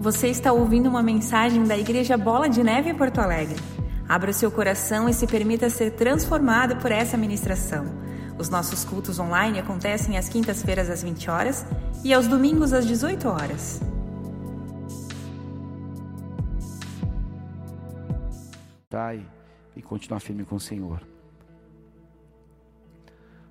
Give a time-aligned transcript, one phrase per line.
[0.00, 3.56] Você está ouvindo uma mensagem da Igreja Bola de Neve em Porto Alegre.
[4.08, 7.84] Abra o seu coração e se permita ser transformado por essa ministração.
[8.38, 11.66] Os nossos cultos online acontecem às quintas-feiras às 20 horas
[12.04, 13.80] e aos domingos às 18 horas.
[18.88, 19.26] Pai,
[19.74, 21.02] e continuar firme com o Senhor.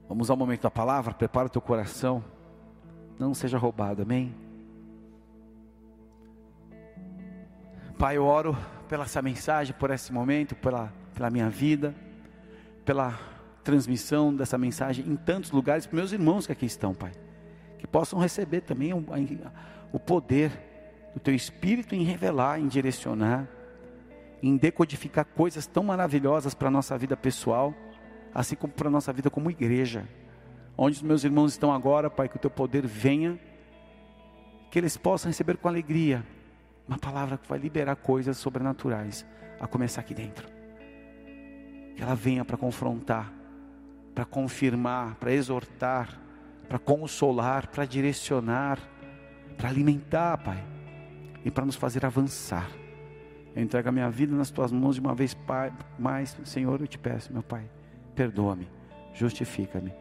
[0.07, 2.23] Vamos ao momento da palavra, prepara o teu coração,
[3.19, 4.46] não seja roubado, amém?
[7.97, 8.55] Pai, eu oro
[8.87, 11.95] pela essa mensagem, por esse momento, pela, pela minha vida,
[12.85, 13.17] pela
[13.63, 17.11] transmissão dessa mensagem em tantos lugares, para meus irmãos que aqui estão, Pai.
[17.79, 19.03] Que possam receber também o,
[19.91, 20.51] o poder
[21.15, 23.47] do Teu Espírito em revelar, em direcionar,
[24.43, 27.73] em decodificar coisas tão maravilhosas para a nossa vida pessoal,
[28.31, 30.07] assim como para a nossa vida como igreja.
[30.77, 33.39] Onde os meus irmãos estão agora, Pai, que o Teu poder venha,
[34.69, 36.23] que eles possam receber com alegria
[36.87, 39.25] uma palavra que vai liberar coisas sobrenaturais,
[39.59, 40.47] a começar aqui dentro.
[41.95, 43.33] Que ela venha para confrontar,
[44.13, 46.19] para confirmar, para exortar,
[46.67, 48.79] para consolar, para direcionar,
[49.57, 50.63] para alimentar, Pai,
[51.43, 52.69] e para nos fazer avançar.
[53.55, 55.35] Eu entrego a minha vida nas tuas mãos de uma vez
[55.97, 57.69] mais, Senhor, eu te peço, meu Pai,
[58.15, 58.69] perdoa-me,
[59.13, 59.93] justifica-me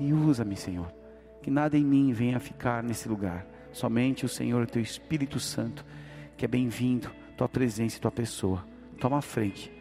[0.00, 0.92] e usa-me, Senhor.
[1.40, 5.84] Que nada em mim venha ficar nesse lugar, somente o Senhor, teu Espírito Santo
[6.36, 8.64] que é bem-vindo, tua presença e tua pessoa.
[8.98, 9.72] Toma a frente,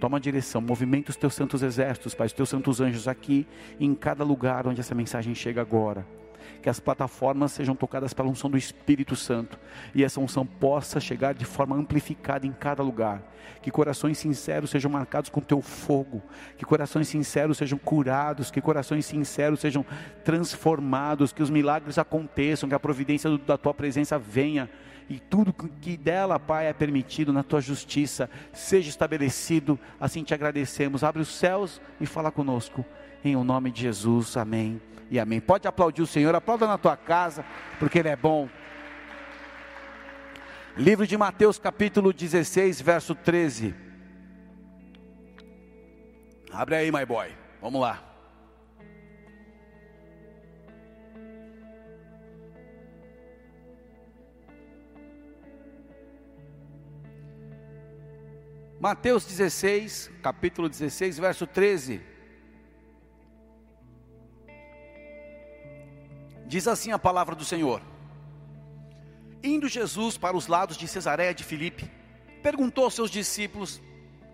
[0.00, 3.46] toma a direção, movimenta os teus santos exércitos, Pai, os teus santos anjos aqui,
[3.78, 6.06] em cada lugar onde essa mensagem chega agora.
[6.62, 9.58] Que as plataformas sejam tocadas pela unção do Espírito Santo
[9.94, 13.22] e essa unção possa chegar de forma amplificada em cada lugar.
[13.62, 16.22] Que corações sinceros sejam marcados com teu fogo,
[16.56, 19.84] que corações sinceros sejam curados, que corações sinceros sejam
[20.24, 24.68] transformados, que os milagres aconteçam, que a providência da tua presença venha
[25.08, 29.78] e tudo que dela, Pai, é permitido na tua justiça, seja estabelecido.
[29.98, 31.02] Assim te agradecemos.
[31.02, 32.84] Abre os céus e fala conosco.
[33.24, 35.40] Em o nome de Jesus, amém e amém.
[35.40, 37.44] Pode aplaudir o Senhor, aplauda na tua casa,
[37.78, 38.48] porque Ele é bom.
[40.76, 43.74] Livro de Mateus, capítulo 16, verso 13.
[46.52, 47.28] Abre aí, my boy.
[47.60, 48.07] Vamos lá.
[58.80, 62.00] Mateus 16, capítulo 16, verso 13.
[66.46, 67.82] Diz assim a palavra do Senhor:
[69.42, 71.90] Indo Jesus para os lados de Cesareia de Filipe,
[72.40, 73.82] perguntou aos seus discípulos: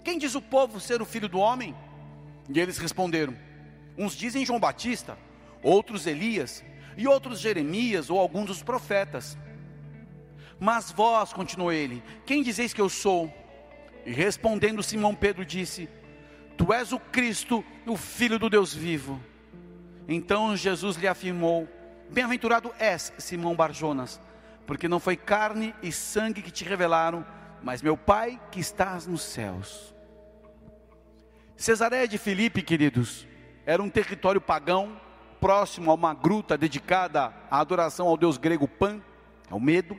[0.04, 1.74] Quem diz o povo ser o filho do homem?
[2.46, 3.34] E eles responderam:
[3.96, 5.16] Uns dizem João Batista,
[5.62, 6.62] outros Elias,
[6.98, 9.38] e outros Jeremias ou alguns dos profetas.
[10.60, 13.32] Mas vós, continuou ele, quem dizeis que eu sou?
[14.04, 15.88] E respondendo Simão Pedro disse:
[16.56, 19.20] Tu és o Cristo, o Filho do Deus vivo.
[20.06, 21.68] Então Jesus lhe afirmou:
[22.10, 24.20] Bem-aventurado és, Simão Barjonas,
[24.66, 27.24] porque não foi carne e sangue que te revelaram,
[27.62, 29.94] mas meu Pai que estás nos céus.
[31.56, 33.26] Cesareia de Filipe, queridos,
[33.64, 35.00] era um território pagão,
[35.40, 39.00] próximo a uma gruta dedicada à adoração ao deus grego Pan,
[39.50, 39.96] ao medo.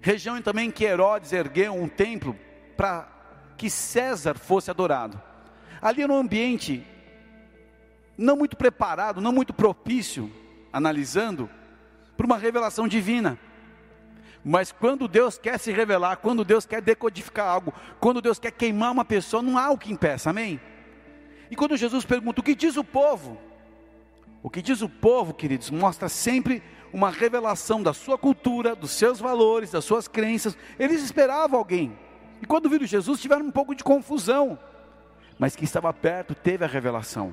[0.00, 2.36] Região também que Herodes ergueu um templo
[2.76, 3.17] para
[3.58, 5.20] que César fosse adorado.
[5.82, 6.86] Ali era um ambiente
[8.16, 10.32] não muito preparado, não muito propício,
[10.72, 11.50] analisando,
[12.16, 13.38] para uma revelação divina.
[14.44, 18.92] Mas quando Deus quer se revelar, quando Deus quer decodificar algo, quando Deus quer queimar
[18.92, 20.60] uma pessoa, não há o que impeça, amém?
[21.50, 23.38] E quando Jesus pergunta o que diz o povo,
[24.42, 29.18] o que diz o povo, queridos, mostra sempre uma revelação da sua cultura, dos seus
[29.18, 30.56] valores, das suas crenças.
[30.78, 31.96] Eles esperavam alguém
[32.42, 34.58] e quando viram Jesus, tiveram um pouco de confusão.
[35.38, 37.32] Mas quem estava perto teve a revelação.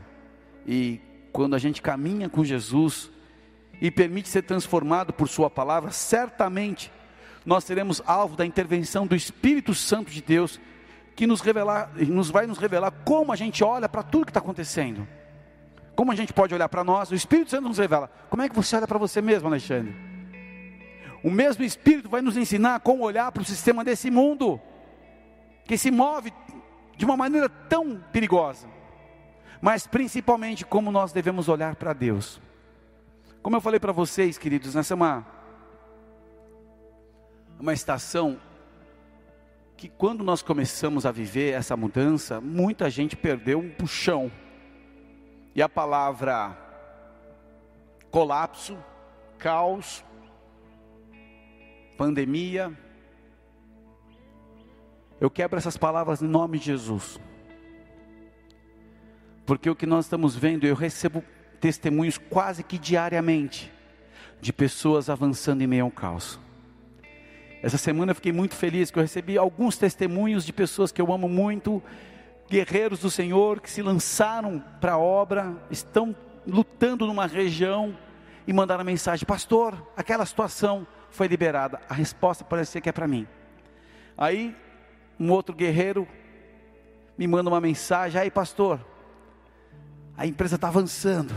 [0.66, 1.00] E
[1.32, 3.10] quando a gente caminha com Jesus
[3.82, 6.92] e permite ser transformado por Sua palavra, certamente
[7.46, 10.60] nós seremos alvo da intervenção do Espírito Santo de Deus,
[11.16, 14.40] que nos, revelar, nos vai nos revelar como a gente olha para tudo que está
[14.40, 15.08] acontecendo.
[15.96, 18.10] Como a gente pode olhar para nós, o Espírito Santo nos revela.
[18.30, 19.96] Como é que você olha para você mesmo, Alexandre?
[21.24, 24.60] O mesmo Espírito vai nos ensinar como olhar para o sistema desse mundo
[25.66, 26.32] que se move
[26.96, 28.68] de uma maneira tão perigosa,
[29.62, 32.40] mas principalmente como nós devemos olhar para Deus.
[33.42, 35.26] Como eu falei para vocês, queridos, nessa é uma,
[37.60, 38.40] uma estação
[39.78, 44.32] que quando nós começamos a viver essa mudança, muita gente perdeu um puxão.
[45.54, 46.58] E a palavra
[48.10, 48.78] colapso,
[49.38, 50.04] caos,
[51.98, 52.76] pandemia,
[55.20, 57.20] Eu quebro essas palavras em nome de Jesus.
[59.46, 61.24] Porque o que nós estamos vendo, eu recebo
[61.60, 63.72] testemunhos quase que diariamente
[64.42, 66.40] de pessoas avançando em meio ao caos.
[67.64, 71.12] Essa semana eu fiquei muito feliz que eu recebi alguns testemunhos de pessoas que eu
[71.12, 71.82] amo muito,
[72.50, 76.16] guerreiros do Senhor que se lançaram para a obra, estão
[76.46, 77.98] lutando numa região
[78.46, 81.82] e mandaram a mensagem: Pastor, aquela situação foi liberada.
[81.90, 83.28] A resposta parecia que é para mim.
[84.18, 84.56] Aí,
[85.20, 86.08] um outro guerreiro
[87.18, 88.80] me manda uma mensagem: Aí, pastor,
[90.18, 91.34] a empresa está avançando.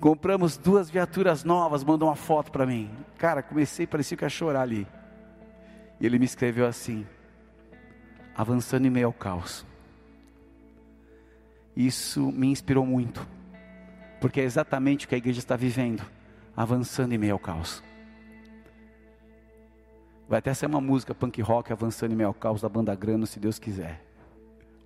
[0.00, 2.90] Compramos duas viaturas novas, mandou uma foto para mim.
[3.16, 4.86] Cara, comecei, parecia que ia chorar ali.
[6.00, 7.06] E ele me escreveu assim:
[8.36, 9.64] avançando em meio ao caos.
[11.76, 13.26] Isso me inspirou muito,
[14.20, 16.04] porque é exatamente o que a igreja está vivendo,
[16.54, 17.82] avançando em meio ao caos.
[20.32, 23.26] Vai até ser uma música punk rock avançando em meio ao caos da banda Grano,
[23.26, 24.02] se Deus quiser.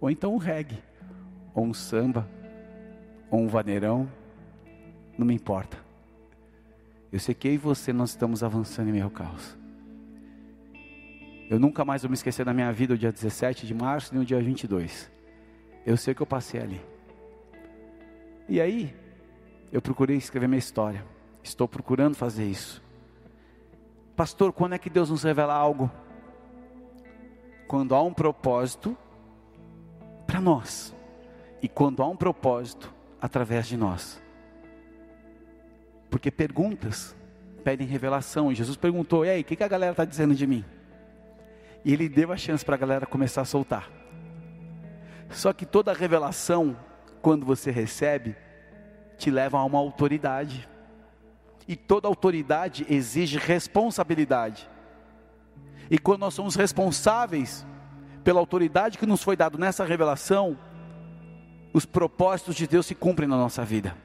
[0.01, 0.83] Ou então um reggae,
[1.55, 2.29] ou um samba,
[3.31, 4.11] ou um vaneirão,
[5.17, 5.79] não me importa.
[7.13, 9.57] Eu sei que eu e você nós estamos avançando em meio ao caos.
[11.49, 14.25] Eu nunca mais vou me esquecer da minha vida o dia 17 de março nem
[14.25, 15.09] o dia 22.
[15.87, 16.81] Eu sei que eu passei ali.
[18.49, 18.93] E aí,
[19.71, 21.05] eu procurei escrever minha história.
[21.41, 22.85] Estou procurando fazer isso.
[24.17, 25.91] Pastor, quando é que Deus nos revela algo?
[27.69, 28.97] Quando há um propósito
[30.27, 30.95] para nós.
[31.61, 34.23] E quando há um propósito através de nós.
[36.11, 37.15] Porque perguntas
[37.63, 38.51] pedem revelação.
[38.51, 40.65] E Jesus perguntou: E aí, o que, que a galera está dizendo de mim?
[41.85, 43.91] E ele deu a chance para a galera começar a soltar.
[45.29, 46.77] Só que toda revelação,
[47.21, 48.35] quando você recebe,
[49.19, 50.69] te leva a uma autoridade.
[51.69, 54.69] E toda autoridade exige responsabilidade.
[55.91, 57.67] E quando nós somos responsáveis
[58.23, 60.59] pela autoridade que nos foi dado nessa revelação,
[61.73, 63.97] os propósitos de Deus se cumprem na nossa vida.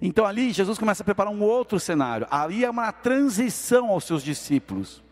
[0.00, 2.26] Então ali Jesus começa a preparar um outro cenário.
[2.30, 5.02] Ali é uma transição aos seus discípulos.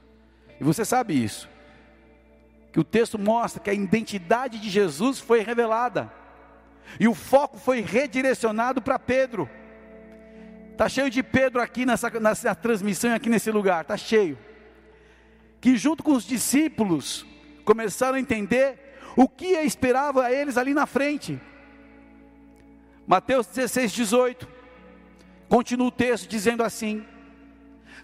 [0.60, 1.49] E você sabe isso
[2.76, 6.12] que o texto mostra que a identidade de Jesus foi revelada.
[7.00, 9.49] E o foco foi redirecionado para Pedro.
[10.76, 14.38] Está cheio de Pedro aqui nessa, nessa transmissão, aqui nesse lugar, está cheio.
[15.58, 17.25] Que junto com os discípulos
[17.64, 21.40] começaram a entender o que esperava a eles ali na frente.
[23.06, 24.46] Mateus 16, 18.
[25.49, 27.06] Continua o texto dizendo assim: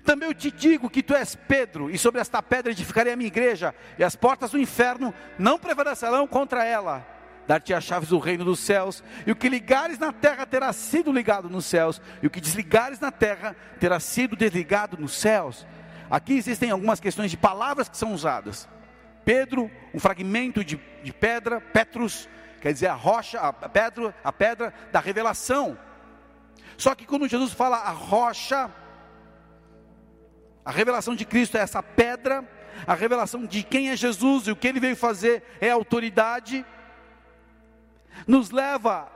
[0.03, 3.29] também eu te digo que tu és Pedro, e sobre esta pedra edificarei a minha
[3.29, 7.07] igreja, e as portas do inferno não prevalecerão contra ela.
[7.47, 11.13] Dar-te as chaves do reino dos céus, e o que ligares na terra terá sido
[11.13, 15.67] ligado nos céus, e o que desligares na terra terá sido desligado nos céus.
[16.11, 18.69] Aqui existem algumas questões de palavras que são usadas.
[19.25, 22.29] Pedro, um fragmento de, de pedra, Petrus,
[22.61, 25.79] quer dizer a rocha, a pedra, a pedra da revelação.
[26.77, 28.71] Só que quando Jesus fala a rocha,
[30.65, 32.49] a revelação de Cristo é essa pedra,
[32.87, 36.65] a revelação de quem é Jesus e o que ele veio fazer é autoridade,
[38.27, 39.11] nos leva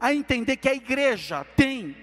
[0.00, 1.96] a entender que a igreja tem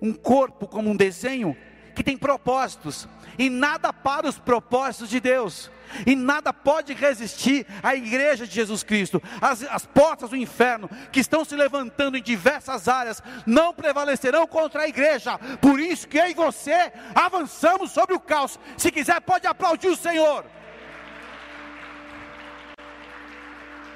[0.00, 1.56] um corpo como um desenho
[1.94, 5.70] que tem propósitos, e nada para os propósitos de Deus
[6.06, 9.22] e nada pode resistir à igreja de Jesus Cristo.
[9.40, 14.82] As, as portas do inferno que estão se levantando em diversas áreas não prevalecerão contra
[14.82, 15.38] a igreja.
[15.60, 18.58] Por isso que eu e você avançamos sobre o caos.
[18.76, 20.44] Se quiser, pode aplaudir o Senhor.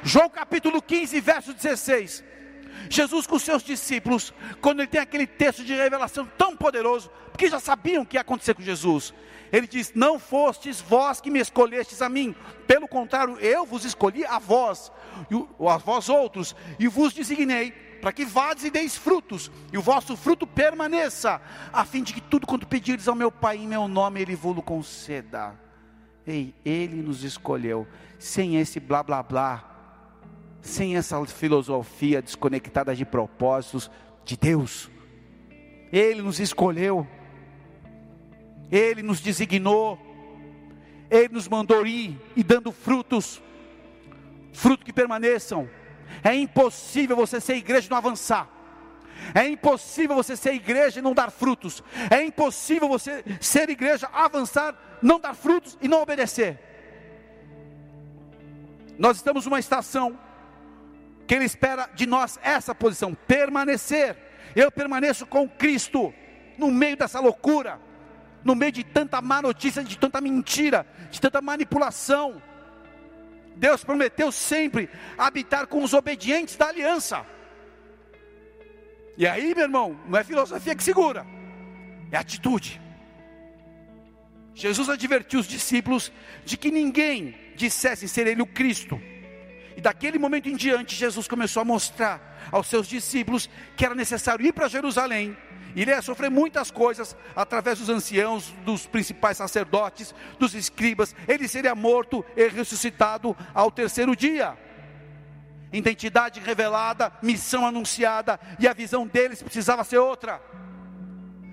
[0.03, 2.25] João capítulo 15, verso 16.
[2.89, 7.61] Jesus com seus discípulos, quando ele tem aquele texto de revelação tão poderoso, porque já
[7.61, 9.13] sabiam o que ia acontecer com Jesus.
[9.53, 12.35] Ele diz: Não fostes vós que me escolhestes a mim,
[12.67, 14.93] pelo contrário, eu vos escolhi a vós,
[15.61, 20.17] a vós outros, e vos designei para que vades e deis frutos, e o vosso
[20.17, 21.41] fruto permaneça,
[21.73, 24.63] a fim de que tudo quanto pedirdes ao meu Pai em meu nome, Ele vos
[24.65, 25.55] conceda.
[26.27, 27.87] Ei, Ele nos escolheu,
[28.19, 29.78] sem esse blá blá blá,
[30.61, 33.91] sem essa filosofia desconectada de propósitos
[34.25, 34.91] de Deus.
[35.93, 37.07] Ele nos escolheu.
[38.71, 39.99] Ele nos designou,
[41.11, 43.43] Ele nos mandou ir e dando frutos,
[44.53, 45.69] frutos que permaneçam.
[46.23, 48.49] É impossível você ser igreja e não avançar.
[49.35, 51.83] É impossível você ser igreja e não dar frutos.
[52.11, 56.59] É impossível você ser igreja, avançar, não dar frutos e não obedecer.
[58.99, 60.19] Nós estamos numa estação
[61.29, 64.17] que Ele espera de nós essa posição, permanecer.
[64.57, 66.13] Eu permaneço com Cristo
[66.59, 67.87] no meio dessa loucura
[68.45, 72.43] no meio de tanta má notícia, de tanta mentira, de tanta manipulação.
[73.57, 77.27] Deus prometeu sempre habitar com os obedientes da aliança.
[79.17, 81.27] E aí, meu irmão, não é filosofia que segura,
[82.11, 82.81] é atitude.
[84.55, 86.13] Jesus advertiu os discípulos
[86.45, 89.01] de que ninguém dissesse ser ele o Cristo.
[89.79, 94.45] E daquele momento em diante, Jesus começou a mostrar aos seus discípulos que era necessário
[94.45, 95.37] ir para Jerusalém.
[95.77, 101.15] Ele ia sofrer muitas coisas através dos anciãos, dos principais sacerdotes, dos escribas.
[101.29, 104.59] Ele seria morto e ressuscitado ao terceiro dia.
[105.73, 110.43] Identidade revelada, missão anunciada, e a visão deles precisava ser outra.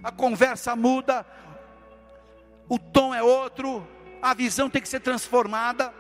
[0.03, 1.23] A conversa muda,
[2.67, 3.87] o tom é outro,
[4.19, 5.93] a visão tem que ser transformada,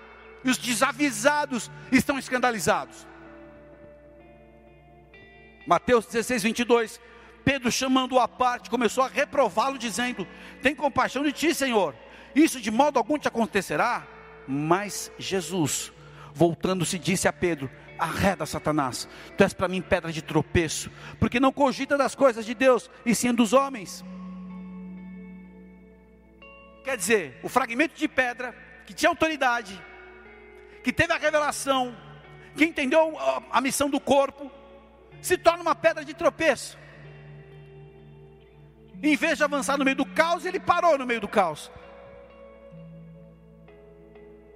[0.45, 3.07] e os desavisados estão escandalizados.
[5.65, 7.01] Mateus 16, 22.
[7.43, 10.27] Pedro, chamando-o à parte, começou a reprová-lo, dizendo:
[10.61, 11.95] Tem compaixão de ti, Senhor,
[12.35, 14.07] isso de modo algum te acontecerá.
[14.47, 15.91] Mas Jesus,
[16.31, 21.51] voltando-se, disse a Pedro: Arreda, Satanás, tu és para mim pedra de tropeço, porque não
[21.51, 24.05] cogita das coisas de Deus, e sim dos homens.
[26.83, 29.81] Quer dizer, o fragmento de pedra que tinha autoridade,
[30.85, 31.95] que teve a revelação,
[32.55, 33.17] que entendeu
[33.51, 34.51] a missão do corpo,
[35.19, 36.77] se torna uma pedra de tropeço.
[39.01, 41.71] Em vez de avançar no meio do caos, ele parou no meio do caos.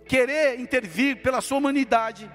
[0.07, 2.29] Querer intervir pela sua humanidade,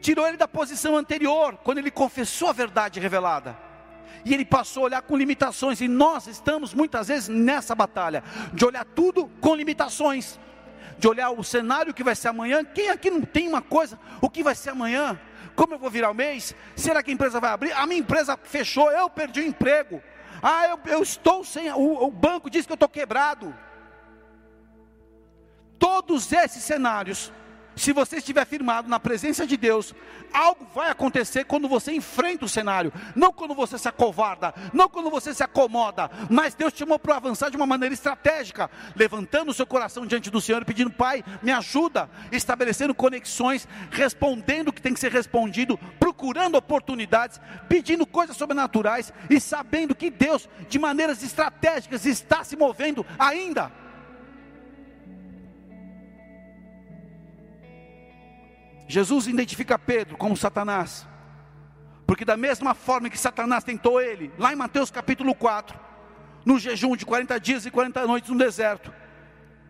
[0.00, 3.54] tirou ele da posição anterior, quando ele confessou a verdade revelada
[4.24, 8.64] e ele passou a olhar com limitações, e nós estamos muitas vezes nessa batalha, de
[8.64, 10.40] olhar tudo com limitações,
[10.98, 12.64] de olhar o cenário que vai ser amanhã.
[12.64, 13.98] Quem aqui não tem uma coisa?
[14.20, 15.18] O que vai ser amanhã?
[15.54, 16.54] Como eu vou virar o mês?
[16.76, 17.72] Será que a empresa vai abrir?
[17.72, 20.02] A minha empresa fechou, eu perdi o emprego.
[20.42, 21.70] Ah, eu, eu estou sem.
[21.72, 23.54] O, o banco diz que eu estou quebrado.
[25.78, 27.32] Todos esses cenários
[27.78, 29.94] se você estiver firmado na presença de Deus,
[30.32, 35.10] algo vai acontecer quando você enfrenta o cenário, não quando você se acovarda, não quando
[35.10, 39.54] você se acomoda, mas Deus te chamou para avançar de uma maneira estratégica, levantando o
[39.54, 44.82] seu coração diante do Senhor e pedindo, Pai, me ajuda, estabelecendo conexões, respondendo o que
[44.82, 51.22] tem que ser respondido, procurando oportunidades, pedindo coisas sobrenaturais e sabendo que Deus, de maneiras
[51.22, 53.70] estratégicas, está se movendo ainda.
[58.88, 61.06] Jesus identifica Pedro como Satanás,
[62.06, 65.78] porque da mesma forma que Satanás tentou ele, lá em Mateus capítulo 4,
[66.44, 68.92] no jejum de 40 dias e 40 noites no deserto,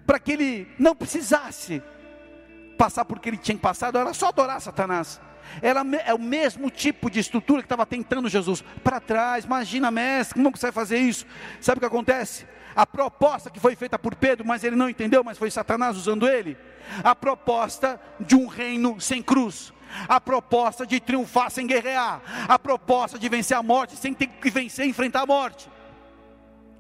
[0.07, 1.83] para que ele não precisasse
[2.79, 5.21] passar por que ele tinha passado, era só adorar Satanás.
[5.61, 9.45] Era é o mesmo tipo de estrutura que estava tentando Jesus para trás.
[9.45, 11.27] Imagina, mestre, como que você vai fazer isso?
[11.61, 12.47] Sabe o que acontece?
[12.75, 16.29] A proposta que foi feita por Pedro, mas ele não entendeu, mas foi Satanás usando
[16.29, 16.57] ele
[17.03, 19.73] a proposta de um reino sem cruz,
[20.09, 24.51] a proposta de triunfar sem guerrear, a proposta de vencer a morte sem ter que
[24.51, 25.71] vencer e enfrentar a morte.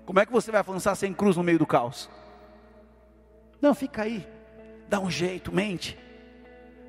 [0.06, 2.08] Como é que você vai avançar sem cruz no meio do caos?
[3.60, 4.26] Não, fica aí,
[4.88, 5.98] dá um jeito, mente,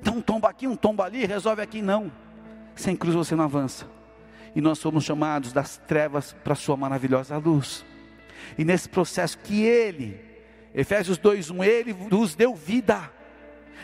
[0.00, 2.10] dá um tombo aqui, um tombo ali, resolve aqui, não.
[2.74, 3.86] Sem cruz você não avança.
[4.54, 7.84] E nós somos chamados das trevas para a sua maravilhosa luz.
[8.58, 10.30] E nesse processo que Ele
[10.74, 13.10] Efésios 2:1 Ele vos deu vida,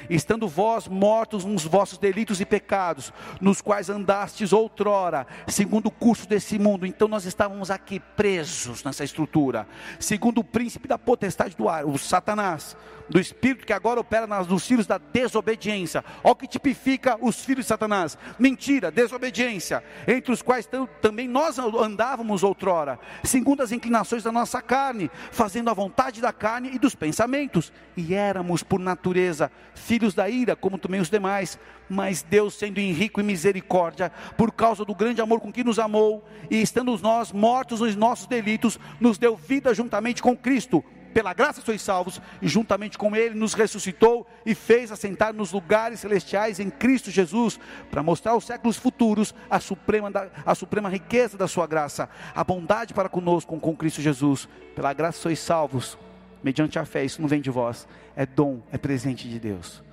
[0.08, 6.28] estando vós mortos nos vossos delitos e pecados, nos quais andastes outrora, segundo o curso
[6.28, 6.86] desse mundo.
[6.86, 9.66] Então nós estávamos aqui presos nessa estrutura,
[9.98, 12.76] segundo o príncipe da potestade do ar, o Satanás
[13.08, 16.04] do espírito que agora opera nos filhos da desobediência.
[16.22, 20.68] Olha o que tipifica os filhos de Satanás: mentira, desobediência, entre os quais
[21.00, 26.70] também nós andávamos outrora, segundo as inclinações da nossa carne, fazendo a vontade da carne
[26.72, 29.50] e dos pensamentos, e éramos por natureza
[29.86, 31.58] filhos da ira, como também os demais.
[31.88, 36.24] Mas Deus, sendo rico em misericórdia, por causa do grande amor com que nos amou,
[36.50, 40.84] e estando nós mortos nos nossos delitos, nos deu vida juntamente com Cristo
[41.16, 46.00] pela graça sois salvos, e juntamente com Ele nos ressuscitou e fez assentar nos lugares
[46.00, 47.58] celestiais em Cristo Jesus,
[47.90, 50.12] para mostrar aos séculos futuros a suprema,
[50.44, 54.46] a suprema riqueza da Sua graça, a bondade para conosco com Cristo Jesus.
[54.74, 55.96] Pela graça sois salvos,
[56.42, 59.84] mediante a fé, isso não vem de vós, é dom, é presente de Deus.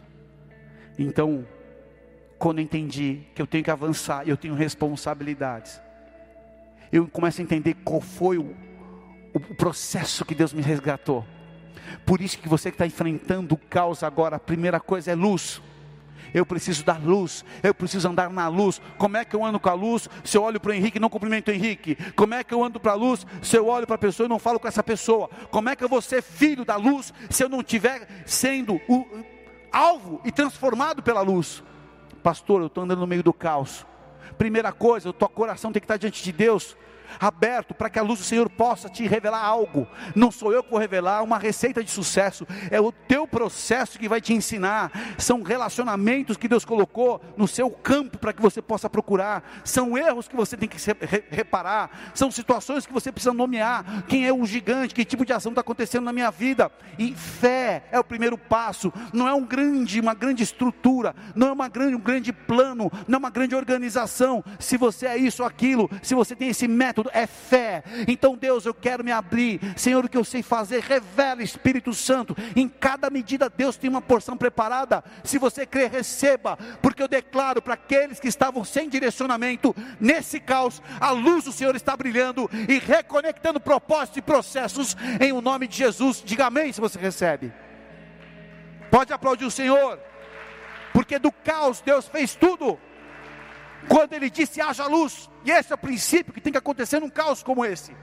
[0.97, 1.45] Então,
[2.39, 5.79] quando entendi que eu tenho que avançar, eu tenho responsabilidades,
[6.91, 8.55] eu começo a entender qual foi o
[9.33, 11.25] o processo que Deus me resgatou.
[12.05, 15.61] Por isso que você que está enfrentando o caos agora, a primeira coisa é luz.
[16.33, 18.81] Eu preciso da luz, eu preciso andar na luz.
[18.97, 20.99] Como é que eu ando com a luz se eu olho para o Henrique e
[20.99, 21.95] não cumprimento o Henrique?
[22.13, 24.29] Como é que eu ando para a luz se eu olho para a pessoa e
[24.29, 25.29] não falo com essa pessoa?
[25.51, 29.05] Como é que eu vou ser filho da luz se eu não estiver sendo o
[29.71, 31.63] alvo e transformado pela luz?
[32.23, 33.85] Pastor, eu estou andando no meio do caos.
[34.37, 36.75] Primeira coisa, o teu coração tem que estar diante de Deus
[37.19, 39.87] aberto para que a luz do Senhor possa te revelar algo.
[40.15, 44.09] Não sou eu que vou revelar uma receita de sucesso, é o teu processo que
[44.09, 44.91] vai te ensinar.
[45.17, 49.43] São relacionamentos que Deus colocou no seu campo para que você possa procurar.
[49.63, 50.77] São erros que você tem que
[51.29, 52.11] reparar.
[52.13, 54.03] São situações que você precisa nomear.
[54.07, 54.93] Quem é o gigante?
[54.93, 56.71] Que tipo de ação está acontecendo na minha vida?
[56.97, 58.91] E fé é o primeiro passo.
[59.11, 63.17] Não é um grande, uma grande estrutura, não é uma grande, um grande plano, não
[63.17, 64.43] é uma grande organização.
[64.59, 67.83] Se você é isso ou aquilo, se você tem esse método tudo, é fé.
[68.07, 69.59] Então, Deus, eu quero me abrir.
[69.75, 72.35] Senhor, o que eu sei fazer, revela Espírito Santo.
[72.55, 75.03] Em cada medida, Deus tem uma porção preparada.
[75.23, 80.81] Se você crer, receba, porque eu declaro para aqueles que estavam sem direcionamento, nesse caos,
[80.99, 85.77] a luz do Senhor está brilhando e reconectando propósitos e processos em o nome de
[85.77, 86.21] Jesus.
[86.23, 87.51] Diga amém se você recebe.
[88.89, 89.99] Pode aplaudir o Senhor,
[90.93, 92.79] porque do caos Deus fez tudo.
[93.87, 97.09] Quando ele disse haja luz, e esse é o princípio que tem que acontecer num
[97.09, 97.95] caos como esse.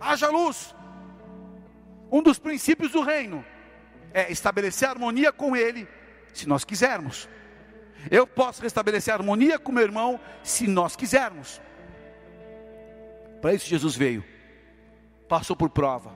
[0.00, 0.74] Haja luz.
[2.10, 3.44] Um dos princípios do reino
[4.12, 5.88] é estabelecer harmonia com ele,
[6.32, 7.28] se nós quisermos.
[8.10, 11.60] Eu posso restabelecer harmonia com meu irmão, se nós quisermos.
[13.40, 14.24] Para isso Jesus veio.
[15.28, 16.12] Passou por prova,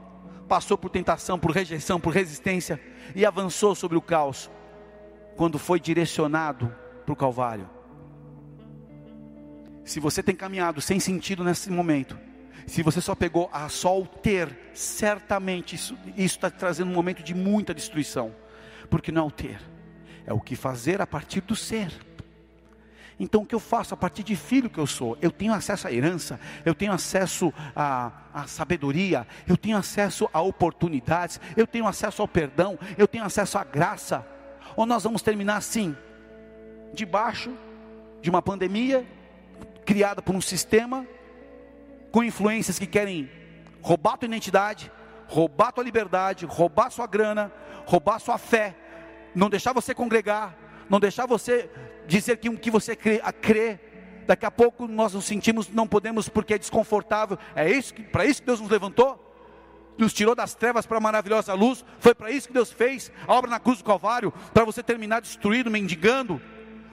[0.48, 2.80] passou por tentação, por rejeição, por resistência
[3.14, 4.50] e avançou sobre o caos
[5.36, 6.74] quando foi direcionado
[7.04, 7.77] para o Calvário.
[9.88, 12.18] Se você tem caminhado sem sentido nesse momento,
[12.66, 17.34] se você só pegou a só o ter, certamente isso está trazendo um momento de
[17.34, 18.34] muita destruição,
[18.90, 19.58] porque não é o ter,
[20.26, 21.90] é o que fazer a partir do ser.
[23.18, 25.16] Então, o que eu faço a partir de filho que eu sou?
[25.22, 30.42] Eu tenho acesso à herança, eu tenho acesso à, à, sabedoria, eu tenho acesso a
[30.42, 34.22] oportunidades, eu tenho acesso ao perdão, eu tenho acesso à graça.
[34.76, 35.96] Ou nós vamos terminar assim,
[36.92, 37.56] debaixo
[38.20, 39.06] de uma pandemia,
[39.88, 41.06] criada por um sistema
[42.12, 43.30] com influências que querem
[43.80, 44.92] roubar tua identidade,
[45.26, 47.50] roubar tua liberdade, roubar sua grana,
[47.86, 48.76] roubar sua fé,
[49.34, 50.54] não deixar você congregar,
[50.90, 51.70] não deixar você
[52.06, 53.80] dizer que o que você crê, a crê.
[54.26, 57.38] Daqui a pouco nós nos sentimos, não podemos porque é desconfortável.
[57.56, 59.18] É isso para isso que Deus nos levantou?
[59.96, 61.82] Nos tirou das trevas para a maravilhosa luz.
[61.98, 65.22] Foi para isso que Deus fez a obra na cruz do Calvário, para você terminar
[65.22, 66.38] destruído, mendigando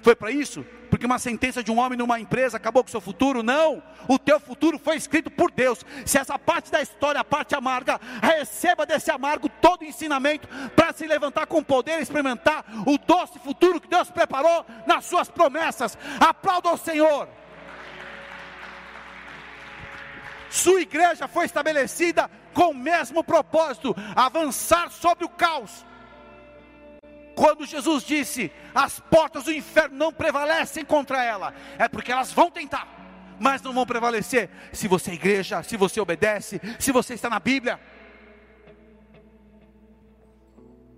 [0.06, 0.64] foi para isso?
[0.92, 3.42] Porque uma sentença de um homem numa empresa acabou com o seu futuro?
[3.42, 3.82] Não.
[4.08, 5.84] O teu futuro foi escrito por Deus.
[6.06, 10.94] Se essa parte da história, a parte amarga, receba desse amargo todo o ensinamento para
[10.94, 15.98] se levantar com poder e experimentar o doce futuro que Deus preparou nas suas promessas.
[16.20, 17.28] Aplauda ao Senhor.
[20.52, 25.84] Sua igreja foi estabelecida com o mesmo propósito: avançar sobre o caos
[27.36, 32.50] quando Jesus disse: as portas do inferno não prevalecem contra ela, é porque elas vão
[32.50, 32.88] tentar,
[33.40, 37.40] mas não vão prevalecer se você é igreja, se você obedece, se você está na
[37.40, 37.80] Bíblia.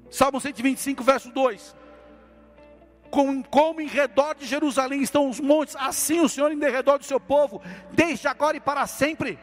[0.10, 1.76] Salmo 125, verso 2:
[3.10, 7.06] como, como em redor de Jerusalém estão os montes, assim o Senhor em redor do
[7.06, 9.39] seu povo, desde agora e para sempre.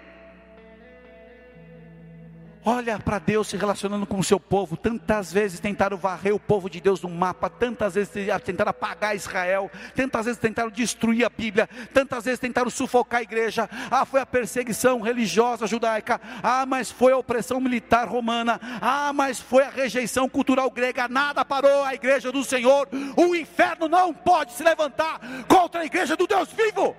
[2.67, 4.75] Olha para Deus se relacionando com o seu povo.
[4.75, 8.11] Tantas vezes tentaram varrer o povo de Deus no mapa, tantas vezes
[8.43, 13.69] tentaram apagar Israel, tantas vezes tentaram destruir a Bíblia, tantas vezes tentaram sufocar a igreja.
[13.91, 16.19] Ah, foi a perseguição religiosa judaica.
[16.43, 18.59] Ah, mas foi a opressão militar romana.
[18.81, 21.07] Ah, mas foi a rejeição cultural grega.
[21.07, 22.89] Nada parou a igreja do Senhor.
[23.15, 26.97] O inferno não pode se levantar contra a igreja do Deus vivo.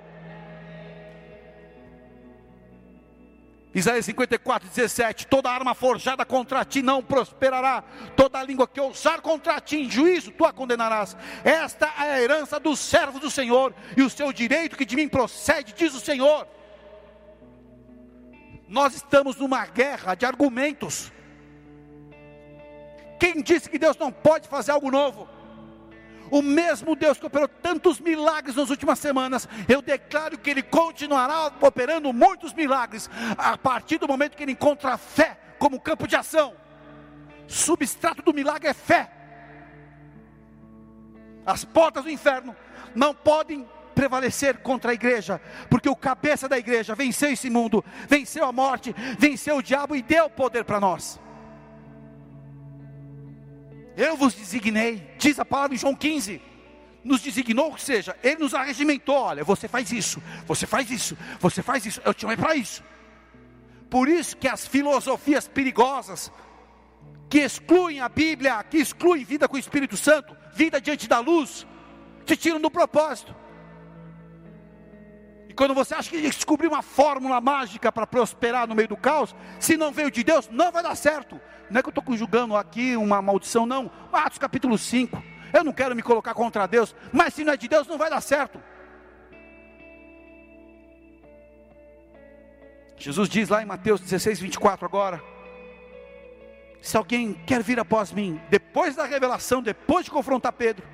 [3.75, 7.83] Isaías 54, 17: Toda arma forjada contra ti não prosperará,
[8.15, 11.17] toda língua que ousar contra ti em juízo, tu a condenarás.
[11.43, 15.09] Esta é a herança dos servos do Senhor, e o seu direito que de mim
[15.09, 16.47] procede, diz o Senhor.
[18.65, 21.11] Nós estamos numa guerra de argumentos.
[23.19, 25.34] Quem disse que Deus não pode fazer algo novo?
[26.31, 31.51] O mesmo Deus que operou tantos milagres nas últimas semanas, eu declaro que Ele continuará
[31.61, 36.15] operando muitos milagres a partir do momento que Ele encontra a fé como campo de
[36.15, 36.53] ação.
[37.47, 39.11] Substrato do milagre é fé.
[41.45, 42.55] As portas do inferno
[42.95, 48.45] não podem prevalecer contra a igreja, porque o cabeça da igreja venceu esse mundo, venceu
[48.45, 51.19] a morte, venceu o diabo e deu poder para nós.
[53.97, 56.41] Eu vos designei, diz a palavra em João 15.
[57.03, 61.61] nos designou, ou seja, Ele nos arregimentou: olha, você faz isso, você faz isso, você
[61.61, 62.83] faz isso, eu te chamei para isso.
[63.89, 66.31] Por isso que as filosofias perigosas,
[67.29, 71.65] que excluem a Bíblia, que excluem vida com o Espírito Santo, vida diante da luz,
[72.25, 73.35] te tiram do propósito.
[75.55, 79.77] Quando você acha que descobriu uma fórmula mágica para prosperar no meio do caos, se
[79.77, 81.39] não veio de Deus, não vai dar certo.
[81.69, 83.89] Não é que eu estou conjugando aqui uma maldição, não.
[84.11, 85.23] Atos capítulo 5.
[85.53, 88.09] Eu não quero me colocar contra Deus, mas se não é de Deus, não vai
[88.09, 88.61] dar certo.
[92.97, 95.23] Jesus diz lá em Mateus 16, 24 agora.
[96.81, 100.85] Se alguém quer vir após mim, depois da revelação, depois de confrontar Pedro,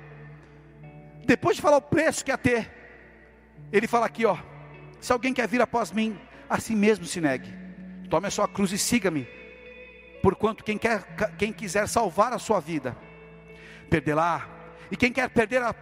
[1.24, 2.70] depois de falar o preço que ia ter,
[3.72, 4.36] ele fala aqui, ó:
[5.02, 6.16] se alguém quer vir após mim,
[6.48, 7.52] a si mesmo se negue,
[8.08, 9.26] tome a sua cruz e siga-me,
[10.22, 11.02] porquanto quem, quer,
[11.36, 12.96] quem quiser salvar a sua vida,
[13.90, 14.48] perdê-la,
[14.92, 15.74] e quem quer perder a,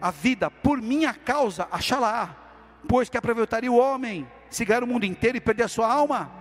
[0.00, 2.34] a vida por minha causa, achá-la,
[2.88, 6.32] pois que aproveitaria o homem se ganhar o mundo inteiro e perder a sua alma?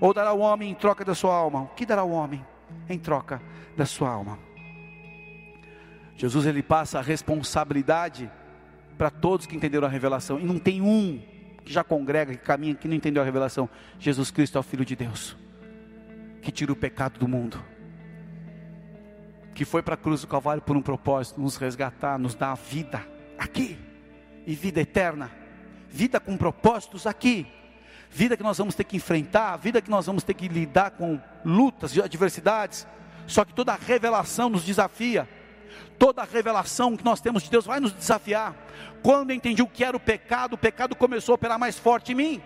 [0.00, 1.62] Ou dará o homem em troca da sua alma?
[1.62, 2.46] O que dará o homem
[2.88, 3.42] em troca
[3.76, 4.38] da sua alma?
[6.14, 8.30] Jesus ele passa a responsabilidade
[8.96, 11.34] para todos que entenderam a revelação, e não tem um
[11.66, 13.68] que já congrega, que caminha, que não entendeu a revelação.
[13.98, 15.36] Jesus Cristo é o Filho de Deus,
[16.40, 17.62] que tira o pecado do mundo,
[19.52, 22.54] que foi para a cruz do Calvário por um propósito, nos resgatar, nos dar a
[22.54, 23.04] vida
[23.36, 23.76] aqui,
[24.46, 25.28] e vida eterna,
[25.90, 27.48] vida com propósitos aqui,
[28.08, 31.20] vida que nós vamos ter que enfrentar, vida que nós vamos ter que lidar com
[31.44, 32.86] lutas e adversidades,
[33.26, 35.28] só que toda a revelação nos desafia
[35.98, 38.54] Toda a revelação que nós temos de Deus vai nos desafiar.
[39.02, 42.12] Quando eu entendi o que era o pecado, o pecado começou a operar mais forte
[42.12, 42.42] em mim.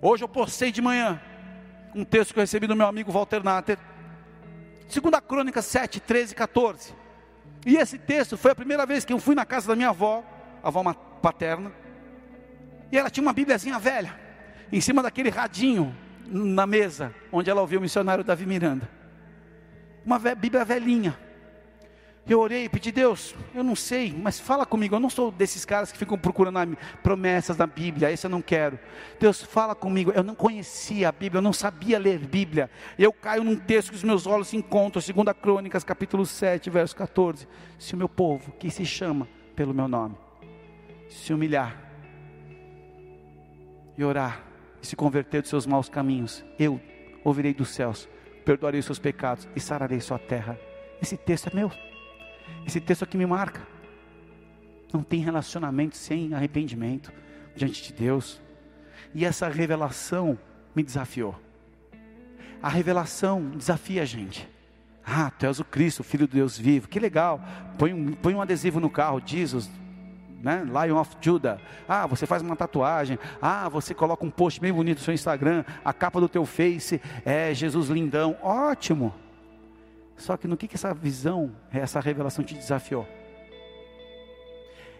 [0.00, 1.20] Hoje eu postei de manhã
[1.94, 3.78] um texto que eu recebi do meu amigo Walter Natter.
[4.88, 6.94] 2 Crônica 7, 13 e 14.
[7.64, 10.24] E esse texto foi a primeira vez que eu fui na casa da minha avó,
[10.62, 10.82] avó
[11.22, 11.72] paterna.
[12.90, 14.18] E ela tinha uma bíbliazinha velha,
[14.70, 18.88] em cima daquele radinho na mesa, onde ela ouviu o missionário Davi Miranda.
[20.04, 21.16] Uma bíblia velhinha.
[22.24, 24.94] Eu orei e pedi, Deus, eu não sei, mas fala comigo.
[24.94, 28.78] Eu não sou desses caras que ficam procurando promessas na Bíblia, esse eu não quero.
[29.18, 30.12] Deus, fala comigo.
[30.12, 32.70] Eu não conhecia a Bíblia, eu não sabia ler Bíblia.
[32.96, 36.94] Eu caio num texto que os meus olhos se encontram, 2 Crônicas, capítulo 7, verso
[36.94, 37.48] 14.
[37.76, 40.14] Se o meu povo, que se chama pelo meu nome,
[41.08, 41.76] se humilhar
[43.98, 44.42] e orar,
[44.80, 46.80] e se converter dos seus maus caminhos, eu
[47.24, 48.08] ouvirei dos céus,
[48.44, 50.58] perdoarei os seus pecados e sararei sua terra.
[51.00, 51.70] Esse texto é meu.
[52.66, 53.60] Esse texto aqui me marca.
[54.92, 57.12] Não tem relacionamento sem arrependimento
[57.56, 58.40] diante de Deus.
[59.14, 60.38] E essa revelação
[60.74, 61.34] me desafiou.
[62.62, 64.48] A revelação desafia a gente.
[65.04, 66.88] Ah, tu és o Cristo, Filho de Deus vivo.
[66.88, 67.40] Que legal.
[67.76, 69.68] Põe um, põe um adesivo no carro, Jesus,
[70.42, 70.64] né?
[70.64, 71.58] Lion of Judah.
[71.88, 73.18] Ah, você faz uma tatuagem.
[73.40, 75.64] Ah, você coloca um post bem bonito no seu Instagram.
[75.84, 78.36] A capa do teu Face é Jesus lindão.
[78.42, 79.12] Ótimo.
[80.16, 83.06] Só que no que, que essa visão, essa revelação te desafiou?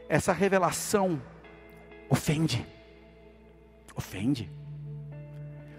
[0.09, 1.20] Essa revelação
[2.09, 2.66] ofende.
[3.94, 4.51] Ofende.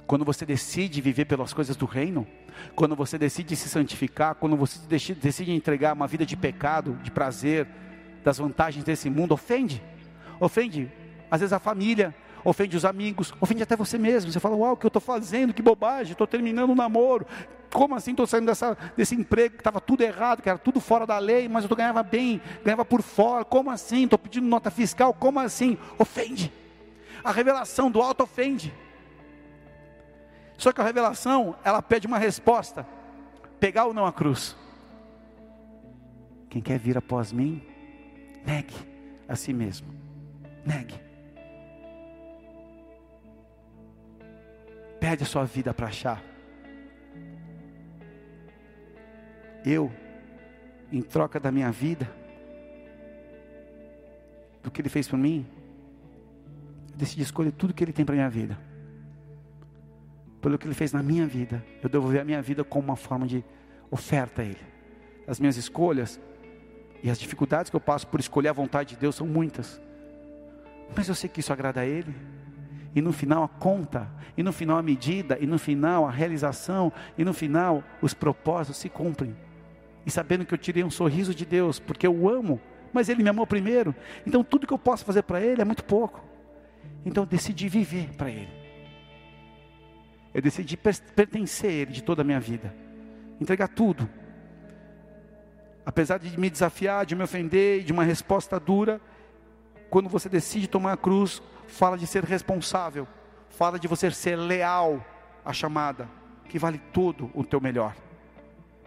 [0.08, 2.28] Quando você decide viver pelas coisas do reino,
[2.76, 4.80] quando você decide se santificar, quando você
[5.14, 7.68] decide entregar uma vida de pecado, de prazer,
[8.24, 9.84] das vantagens desse mundo, ofende.
[10.40, 10.92] Ofende,
[11.30, 14.32] às vezes, a família, ofende os amigos, ofende até você mesmo.
[14.32, 15.54] Você fala, uau, o que eu estou fazendo?
[15.54, 17.26] Que bobagem, estou terminando o um namoro.
[17.74, 21.06] Como assim estou saindo dessa, desse emprego que estava tudo errado, que era tudo fora
[21.06, 23.44] da lei, mas eu ganhava bem, ganhava por fora.
[23.44, 24.04] Como assim?
[24.04, 25.78] Estou pedindo nota fiscal, como assim?
[25.98, 26.52] Ofende.
[27.24, 28.74] A revelação do alto ofende.
[30.58, 32.86] Só que a revelação, ela pede uma resposta:
[33.60, 34.56] pegar ou não a cruz.
[36.50, 37.62] Quem quer vir após mim,
[38.46, 38.76] negue
[39.28, 39.88] a si mesmo.
[40.64, 41.04] Negue.
[45.04, 46.24] perde a sua vida para achar.
[49.66, 49.92] Eu,
[50.92, 52.10] em troca da minha vida,
[54.62, 55.46] do que Ele fez por mim,
[56.92, 58.58] eu decidi escolher tudo que Ele tem para minha vida.
[60.42, 63.26] Pelo que Ele fez na minha vida, eu devolver a minha vida como uma forma
[63.26, 63.44] de
[63.90, 64.60] oferta a Ele.
[65.28, 66.20] As minhas escolhas
[67.02, 69.82] e as dificuldades que eu passo por escolher a vontade de Deus são muitas.
[70.96, 72.14] Mas eu sei que isso agrada a Ele
[72.96, 76.94] e no final a conta, e no final a medida, e no final a realização,
[77.18, 79.36] e no final os propósitos se cumprem.
[80.06, 82.60] E sabendo que eu tirei um sorriso de Deus, porque eu o amo,
[82.92, 85.84] mas Ele me amou primeiro, então tudo que eu posso fazer para Ele é muito
[85.84, 86.24] pouco.
[87.06, 88.50] Então eu decidi viver para Ele.
[90.34, 92.74] Eu decidi pertencer a Ele de toda a minha vida,
[93.40, 94.10] entregar tudo.
[95.86, 99.02] apesar de me desafiar, de me ofender, de uma resposta dura,
[99.90, 103.08] quando você decide tomar a cruz, fala de ser responsável,
[103.50, 105.06] fala de você ser leal
[105.46, 106.08] à chamada,
[106.48, 107.96] que vale todo o teu melhor.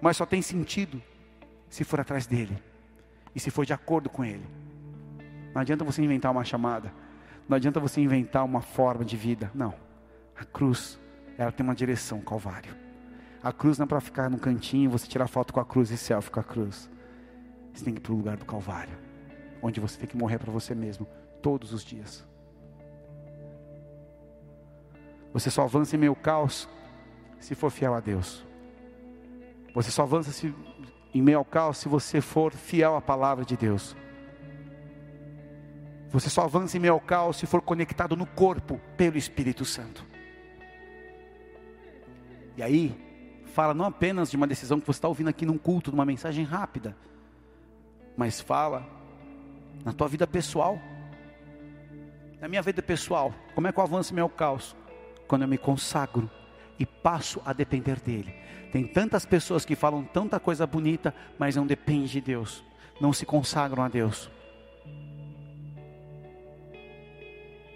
[0.01, 1.03] Mas só tem sentido
[1.69, 2.57] se for atrás dele
[3.35, 4.47] e se for de acordo com ele.
[5.55, 6.93] Não adianta você inventar uma chamada,
[7.49, 9.75] não adianta você inventar uma forma de vida, não.
[10.39, 10.99] A cruz,
[11.39, 12.75] ela tem uma direção, Calvário.
[13.43, 15.97] A cruz não é para ficar no cantinho, você tirar foto com a cruz e
[15.97, 16.91] selfie com a cruz.
[17.73, 18.97] Você tem que ir para o lugar do Calvário,
[19.63, 21.07] onde você tem que morrer para você mesmo,
[21.43, 22.25] todos os dias.
[25.33, 26.69] Você só avança em meio caos
[27.39, 28.46] se for fiel a Deus.
[29.77, 30.55] Você só avança se,
[31.12, 33.95] em meio ao caos se você for fiel à palavra de Deus.
[36.09, 40.03] Você só avança em meio ao caos se for conectado no corpo pelo Espírito Santo.
[42.57, 42.99] E aí,
[43.53, 46.43] fala não apenas de uma decisão que você está ouvindo aqui num culto, numa mensagem
[46.43, 46.97] rápida,
[48.17, 48.83] mas fala
[49.85, 50.81] na tua vida pessoal.
[52.41, 54.75] Na minha vida pessoal, como é que eu avanço em meio ao caos?
[55.29, 56.31] Quando eu me consagro
[56.79, 58.35] e passo a depender dEle.
[58.73, 62.65] Tem tantas pessoas que falam tanta coisa bonita, mas não dependem de Deus,
[63.01, 64.31] não se consagram a Deus.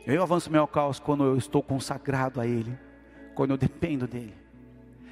[0.06, 2.76] Eu avanço meu caos quando eu estou consagrado a Ele,
[3.34, 4.34] quando eu dependo dEle.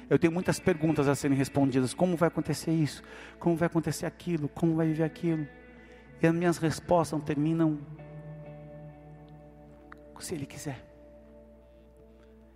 [0.09, 3.03] Eu tenho muitas perguntas a serem respondidas: como vai acontecer isso?
[3.37, 4.49] Como vai acontecer aquilo?
[4.49, 5.47] Como vai viver aquilo?
[6.21, 7.79] E as minhas respostas não terminam
[10.19, 10.88] se Ele quiser.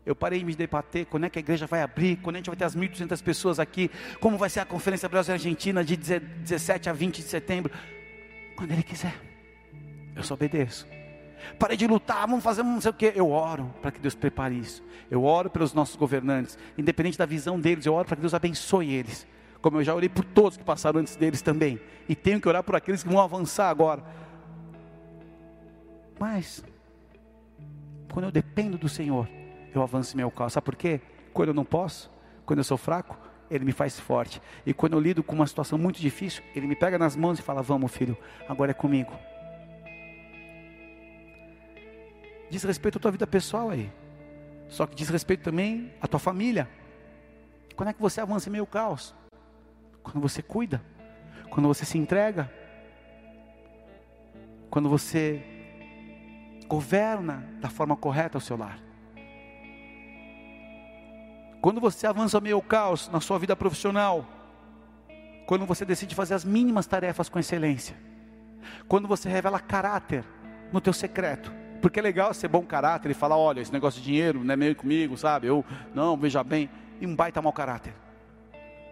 [0.06, 2.48] Eu parei de me debater quando é que a igreja vai abrir, quando a gente
[2.48, 3.90] vai ter as 1.200 pessoas aqui,
[4.20, 7.72] como vai ser a Conferência Brasil-Argentina de 17 a 20 de setembro.
[8.58, 9.16] Quando Ele quiser,
[10.16, 10.86] eu só obedeço.
[11.58, 13.14] Parei de lutar, vamos fazer não sei o que.
[13.16, 14.84] Eu oro para que Deus prepare isso.
[15.10, 18.92] Eu oro pelos nossos governantes, independente da visão deles, eu oro para que Deus abençoe
[18.94, 19.28] eles.
[19.62, 21.80] Como eu já orei por todos que passaram antes deles também.
[22.10, 24.04] E tenho que orar por aqueles que vão avançar agora.
[26.20, 26.64] Mas,
[28.12, 29.28] quando eu dependo do Senhor,
[29.78, 30.50] eu avanço meu carro.
[30.50, 31.02] Sabe por quê?
[31.34, 32.12] Quando eu não posso,
[32.46, 33.18] quando eu sou fraco,
[33.50, 34.42] Ele me faz forte.
[34.66, 37.42] E quando eu lido com uma situação muito difícil, Ele me pega nas mãos e
[37.42, 39.14] fala: Vamos, filho, agora é comigo.
[42.54, 43.92] diz respeito à tua vida pessoal aí.
[44.70, 46.70] Só que diz respeito também à tua família.
[47.76, 49.16] Quando é que você avança em meio caos?
[50.04, 50.82] Quando você cuida,
[51.50, 52.52] quando você se entrega,
[54.70, 55.44] quando você
[56.68, 58.80] governa da forma correta o seu lar.
[61.64, 64.28] Quando você avança meio caos na sua vida profissional,
[65.46, 67.96] quando você decide fazer as mínimas tarefas com excelência,
[68.86, 70.26] quando você revela caráter
[70.74, 74.08] no teu secreto, porque é legal ser bom caráter e falar, olha, esse negócio de
[74.08, 75.48] dinheiro não é meio comigo, sabe?
[75.48, 75.64] Eu,
[75.96, 77.94] não, veja bem, e um baita mau caráter.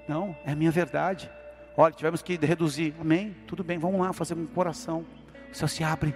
[0.07, 1.29] Não, é a minha verdade.
[1.75, 2.95] Olha, tivemos que reduzir.
[3.01, 3.36] Amém?
[3.47, 5.05] Tudo bem, vamos lá fazer um coração.
[5.51, 6.15] O céu se abre.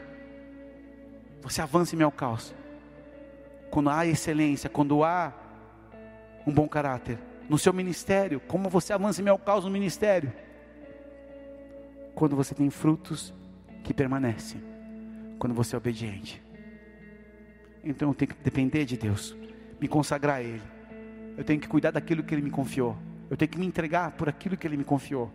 [1.41, 2.55] Você avança em meu caos.
[3.69, 5.33] Quando há excelência, quando há
[6.45, 7.17] um bom caráter.
[7.49, 10.31] No seu ministério, como você avança em meu caos no ministério?
[12.13, 13.33] Quando você tem frutos
[13.83, 14.61] que permanecem.
[15.37, 16.41] Quando você é obediente.
[17.83, 19.35] Então eu tenho que depender de Deus,
[19.79, 20.61] me consagrar a Ele.
[21.37, 22.97] Eu tenho que cuidar daquilo que Ele me confiou.
[23.29, 25.31] Eu tenho que me entregar por aquilo que Ele me confiou.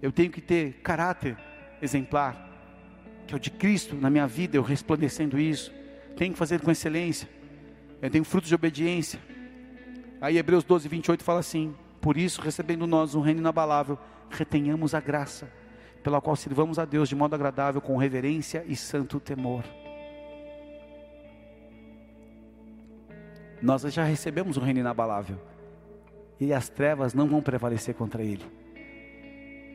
[0.00, 1.36] Eu tenho que ter caráter
[1.80, 2.48] exemplar,
[3.26, 5.72] que é o de Cristo na minha vida, eu resplandecendo isso.
[6.16, 7.28] Tenho que fazer com excelência.
[8.00, 9.18] Eu tenho frutos de obediência.
[10.22, 13.98] Aí Hebreus 12, 28 fala assim: Por isso, recebendo nós um reino inabalável,
[14.30, 15.52] retenhamos a graça,
[16.02, 19.64] pela qual sirvamos a Deus de modo agradável, com reverência e santo temor.
[23.62, 25.38] nós já recebemos um reino inabalável.
[26.40, 28.44] E as trevas não vão prevalecer contra ele.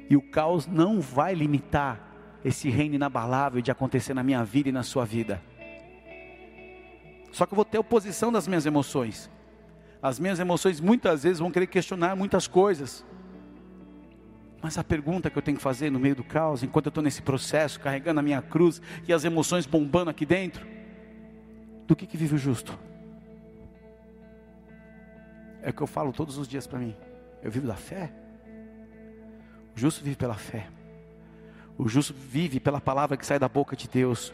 [0.10, 2.06] E o caos não vai limitar
[2.44, 5.42] esse reino inabalável de acontecer na minha vida e na sua vida.
[7.32, 9.32] Só que eu vou ter oposição das minhas emoções.
[10.02, 13.06] As minhas emoções muitas vezes vão querer questionar muitas coisas.
[14.62, 17.04] Mas a pergunta que eu tenho que fazer no meio do caos, enquanto eu estou
[17.04, 20.66] nesse processo, carregando a minha cruz e as emoções bombando aqui dentro,
[21.86, 22.78] do que, que vive o justo?
[25.62, 26.96] É o que eu falo todos os dias para mim.
[27.42, 28.12] Eu vivo da fé.
[29.76, 30.68] O justo vive pela fé.
[31.78, 34.34] O justo vive pela palavra que sai da boca de Deus.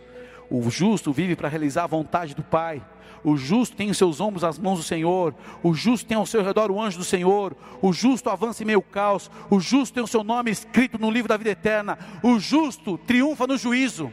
[0.49, 2.83] O justo vive para realizar a vontade do Pai.
[3.23, 5.33] O justo tem em seus ombros as mãos do Senhor.
[5.63, 7.55] O justo tem ao seu redor o anjo do Senhor.
[7.81, 9.31] O justo avança em meio caos.
[9.49, 11.97] O justo tem o seu nome escrito no livro da vida eterna.
[12.21, 14.11] O justo triunfa no juízo.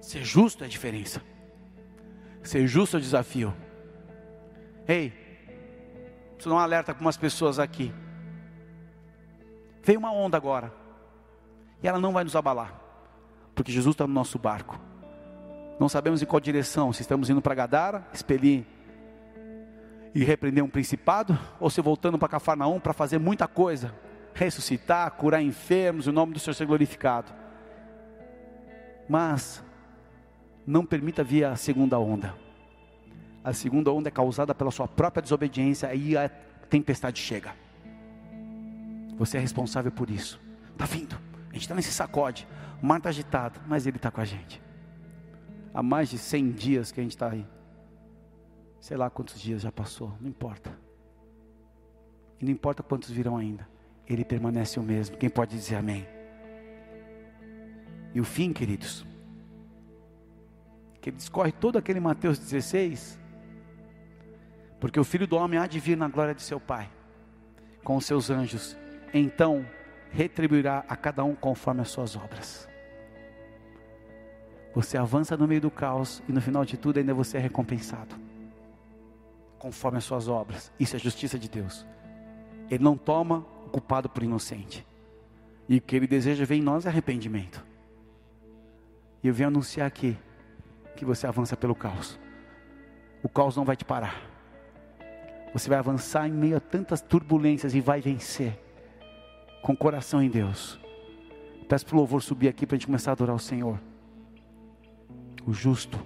[0.00, 1.22] Ser justo é a diferença.
[2.42, 3.54] Ser justo é o desafio.
[4.88, 5.12] Ei,
[6.34, 7.92] preciso um alerta para umas pessoas aqui.
[9.82, 10.72] Veio uma onda agora.
[11.82, 12.89] E ela não vai nos abalar.
[13.60, 14.80] Porque Jesus está no nosso barco.
[15.78, 18.64] Não sabemos em qual direção, se estamos indo para Gadara, expelir
[20.14, 23.94] e repreender um principado, ou se voltando para Cafarnaum para fazer muita coisa,
[24.32, 27.30] ressuscitar, curar enfermos, o nome do Senhor ser glorificado.
[29.06, 29.62] Mas
[30.66, 32.34] não permita vir a segunda onda.
[33.44, 36.30] A segunda onda é causada pela sua própria desobediência, aí a
[36.70, 37.54] tempestade chega.
[39.18, 40.40] Você é responsável por isso.
[40.72, 41.14] Está vindo.
[41.50, 42.48] A gente está nesse sacode.
[42.82, 44.62] O mar está agitado, mas ele está com a gente
[45.74, 47.46] há mais de 100 dias que a gente está aí.
[48.80, 50.76] Sei lá quantos dias já passou, não importa.
[52.40, 53.68] E não importa quantos virão ainda.
[54.06, 55.16] Ele permanece o mesmo.
[55.16, 56.06] Quem pode dizer amém?
[58.14, 59.06] E o fim, queridos,
[61.00, 63.20] que ele discorre todo aquele Mateus 16,
[64.80, 66.90] porque o filho do homem há de vir na glória de seu Pai,
[67.84, 68.76] com os seus anjos,
[69.14, 69.64] então
[70.10, 72.69] retribuirá a cada um conforme as suas obras.
[74.80, 78.16] Você avança no meio do caos e no final de tudo ainda você é recompensado.
[79.58, 80.72] Conforme as suas obras.
[80.80, 81.84] Isso é justiça de Deus.
[82.70, 84.86] Ele não toma o culpado por inocente.
[85.68, 87.62] E o que ele deseja ver em nós é arrependimento.
[89.22, 90.16] E eu venho anunciar aqui
[90.96, 92.18] que você avança pelo caos.
[93.22, 94.18] O caos não vai te parar.
[95.52, 98.58] Você vai avançar em meio a tantas turbulências e vai vencer.
[99.60, 100.80] Com coração em Deus.
[101.68, 103.78] Peço para o louvor subir aqui para a gente começar a adorar o Senhor.
[105.46, 105.98] O justo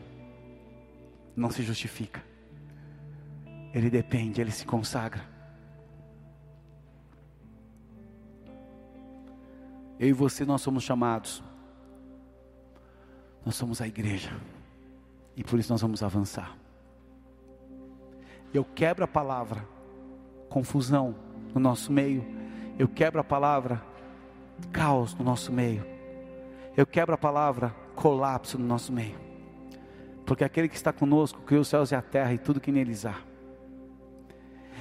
[1.37, 2.23] não se justifica.
[3.73, 5.23] Ele depende, ele se consagra.
[9.99, 11.42] Eu e você, nós somos chamados.
[13.44, 14.31] Nós somos a igreja.
[15.37, 16.57] E por isso nós vamos avançar.
[18.53, 19.66] Eu quebro a palavra
[20.49, 21.16] confusão
[21.53, 22.25] no nosso meio.
[22.79, 23.83] Eu quebro a palavra
[24.73, 25.85] caos no nosso meio.
[26.77, 29.19] Eu quebro a palavra colapso no nosso meio.
[30.27, 33.05] Porque aquele que está conosco criou os céus e a terra e tudo que neles
[33.05, 33.17] há.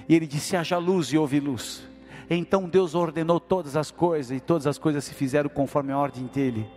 [0.07, 1.87] E ele disse: haja luz e houve luz.
[2.29, 6.25] Então Deus ordenou todas as coisas e todas as coisas se fizeram conforme a ordem
[6.27, 6.69] dele.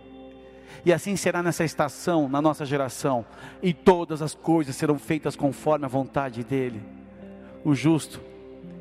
[0.85, 3.25] E assim será nessa estação, na nossa geração,
[3.61, 6.81] e todas as coisas serão feitas conforme a vontade dele.
[7.63, 8.21] O justo,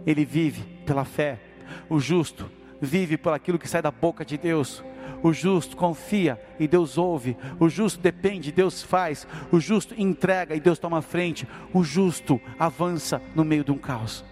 [0.07, 1.41] ele vive pela fé.
[1.89, 4.85] O justo vive por aquilo que sai da boca de Deus.
[5.27, 7.37] O justo confia e Deus ouve.
[7.59, 9.27] O justo depende, Deus faz.
[9.51, 11.49] O justo entrega e Deus toma frente.
[11.75, 14.25] O justo avança no meio de um caos.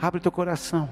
[0.00, 0.88] Abre teu coração.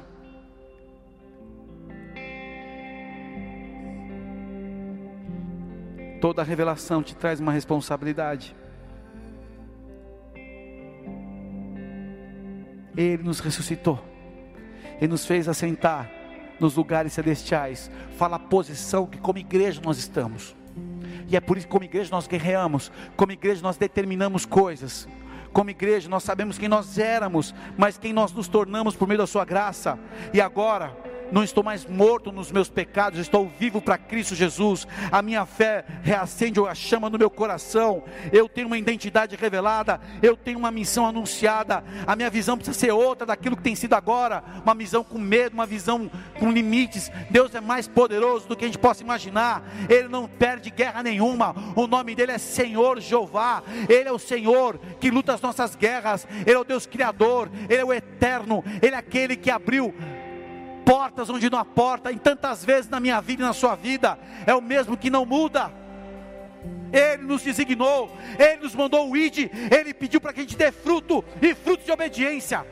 [6.20, 8.55] Toda revelação te traz uma responsabilidade.
[12.94, 13.98] Ele nos ressuscitou.
[15.01, 16.18] Ele nos fez assentar
[16.61, 17.90] nos lugares celestiais.
[18.16, 20.57] Fala a posição que, como igreja, nós estamos.
[21.29, 22.90] E é por isso que, como igreja, nós guerreamos.
[23.16, 25.09] Como igreja, nós determinamos coisas.
[25.53, 29.27] Como igreja, nós sabemos quem nós éramos, mas quem nós nos tornamos por meio da
[29.27, 29.99] Sua graça.
[30.33, 30.97] E agora,
[31.31, 34.87] não estou mais morto nos meus pecados, estou vivo para Cristo Jesus.
[35.11, 38.03] A minha fé reacende a chama no meu coração.
[38.33, 41.85] Eu tenho uma identidade revelada, eu tenho uma missão anunciada.
[42.07, 45.55] A minha visão precisa ser outra daquilo que tem sido agora, uma visão com medo,
[45.55, 47.11] uma visão com limites.
[47.31, 49.62] Deus é mais poderoso do que a gente possa imaginar.
[49.88, 51.55] Ele não perde guerra nenhuma.
[51.77, 53.62] O nome dele é Senhor Jeová.
[53.88, 56.27] Ele é o Senhor que luta as nossas guerras.
[56.47, 59.95] Ele é o Deus criador, ele é o eterno, ele é aquele que abriu
[60.88, 64.18] portas onde não há porta, em tantas vezes na minha vida e na sua vida,
[64.46, 65.70] é o mesmo que não muda.
[66.90, 70.72] Ele nos designou, Ele nos mandou o ID, Ele pediu para que a gente dê
[70.72, 72.66] fruto e fruto de obediência.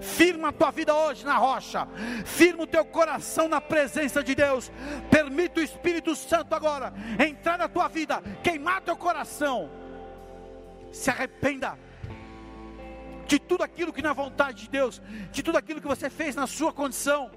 [0.00, 1.86] Firma a tua vida hoje na rocha,
[2.24, 4.72] firma o teu coração na presença de Deus.
[5.10, 9.70] Permita o Espírito Santo agora entrar na tua vida, queimar teu coração.
[10.90, 11.78] Se arrependa,
[13.26, 16.34] de tudo aquilo que não é vontade de Deus, de tudo aquilo que você fez
[16.34, 17.30] na sua condição.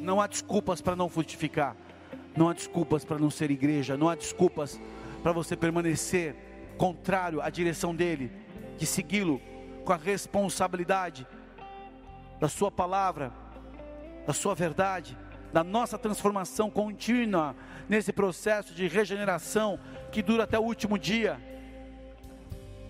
[0.00, 1.76] Não há desculpas para não frutificar,
[2.34, 4.80] não há desculpas para não ser igreja, não há desculpas
[5.22, 6.34] para você permanecer
[6.78, 8.32] contrário à direção dele,
[8.78, 9.40] de segui-lo
[9.84, 11.26] com a responsabilidade
[12.40, 13.32] da sua palavra,
[14.26, 15.16] da sua verdade,
[15.52, 17.54] da nossa transformação contínua
[17.88, 19.78] nesse processo de regeneração
[20.12, 21.40] que dura até o último dia.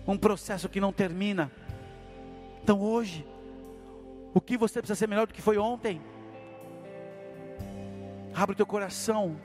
[0.07, 1.51] Um processo que não termina.
[2.63, 3.25] Então hoje,
[4.33, 6.01] o que você precisa ser melhor do que foi ontem?
[8.33, 9.39] Abre o teu coração.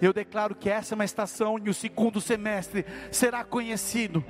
[0.00, 4.24] Eu declaro que essa é uma estação e o segundo semestre será conhecido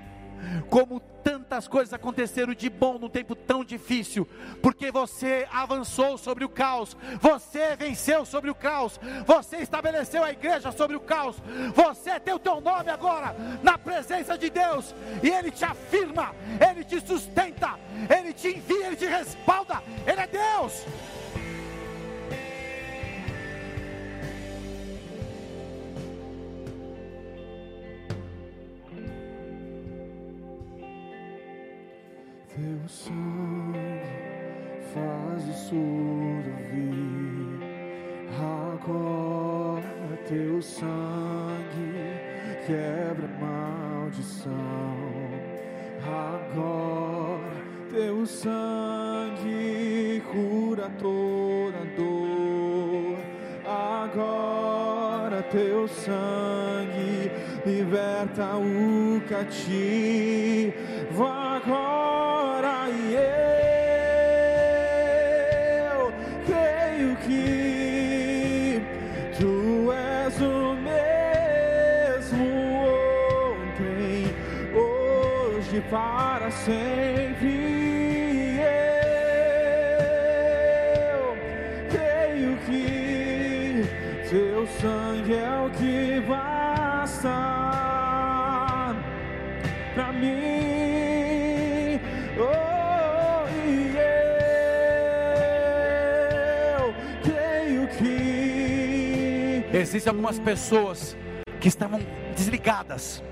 [0.68, 4.28] como tantas coisas aconteceram de bom num tempo tão difícil,
[4.62, 10.70] porque você avançou sobre o caos, você venceu sobre o caos, você estabeleceu a igreja
[10.70, 11.36] sobre o caos,
[11.74, 16.84] você tem o teu nome agora na presença de Deus, e Ele te afirma, Ele
[16.84, 17.78] te sustenta,
[18.08, 20.84] Ele te envia, Ele te respalda, Ele é Deus.
[32.74, 34.02] Teu sangue
[34.92, 37.60] faz o surdo ouvir.
[38.74, 41.94] Agora teu sangue
[42.66, 44.50] quebra maldição.
[46.02, 47.62] Agora
[47.92, 53.18] teu sangue cura toda dor.
[53.64, 57.30] Agora teu sangue
[57.64, 60.74] liberta o cativo.
[61.24, 62.04] Agora
[67.26, 68.82] que
[69.38, 72.44] tu és o mesmo
[73.50, 74.34] ontem,
[74.74, 77.54] hoje para sempre.
[81.18, 81.36] Eu
[81.90, 83.84] creio que
[84.28, 87.34] teu sangue é o que basta
[89.94, 90.53] pra mim.
[99.94, 101.16] Existem algumas pessoas
[101.60, 102.00] que estavam
[102.34, 103.22] desligadas,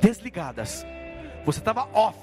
[0.00, 0.84] desligadas.
[1.44, 2.18] Você estava off.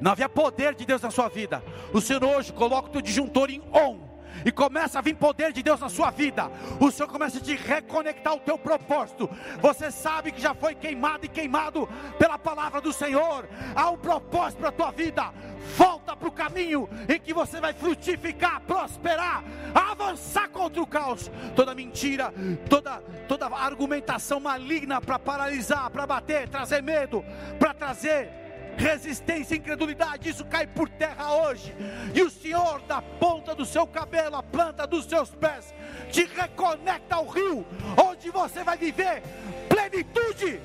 [0.00, 1.62] Não havia poder de Deus na sua vida.
[1.92, 4.11] O Senhor hoje coloca o teu disjuntor em on.
[4.44, 6.50] E começa a vir poder de Deus na sua vida.
[6.80, 9.28] O Senhor começa a te reconectar ao teu propósito.
[9.60, 13.48] Você sabe que já foi queimado e queimado pela palavra do Senhor.
[13.74, 15.32] Há um propósito para a tua vida.
[15.76, 21.30] Volta para o caminho em que você vai frutificar, prosperar, avançar contra o caos.
[21.54, 22.32] Toda mentira,
[22.68, 27.24] toda, toda argumentação maligna para paralisar, para bater, trazer medo,
[27.58, 28.41] para trazer
[28.76, 31.74] resistência, incredulidade, isso cai por terra hoje.
[32.14, 35.74] E o Senhor, da ponta do seu cabelo, a planta dos seus pés,
[36.10, 37.66] te reconecta ao rio,
[37.96, 39.22] onde você vai viver
[39.68, 40.60] plenitude,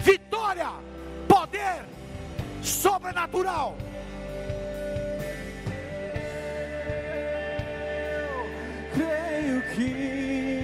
[0.00, 0.70] vitória,
[1.26, 1.84] poder
[2.62, 3.76] sobrenatural.
[8.98, 10.57] creio que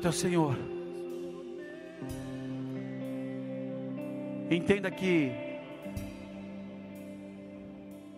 [0.00, 0.56] Santo é o Senhor.
[4.50, 5.30] Entenda que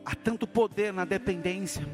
[0.05, 1.85] há tanto poder na dependência,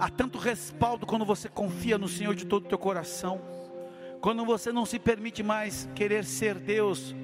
[0.00, 3.40] há tanto respaldo quando você confia no Senhor de todo o teu coração,
[4.20, 7.14] quando você não se permite mais querer ser Deus,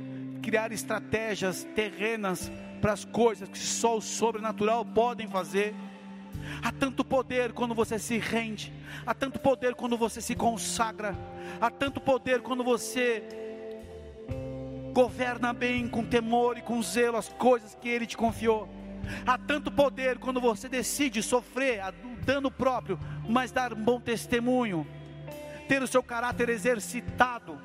[0.43, 5.75] criar estratégias terrenas para as coisas que só o sobrenatural podem fazer.
[6.63, 8.73] Há tanto poder quando você se rende,
[9.05, 11.17] há tanto poder quando você se consagra,
[11.61, 13.23] há tanto poder quando você
[14.93, 18.69] governa bem, com temor e com zelo as coisas que Ele te confiou.
[19.27, 21.83] Há tanto poder quando você decide sofrer
[22.25, 22.99] dano próprio,
[23.29, 24.87] mas dar um bom testemunho,
[25.69, 27.59] ter o seu caráter exercitado,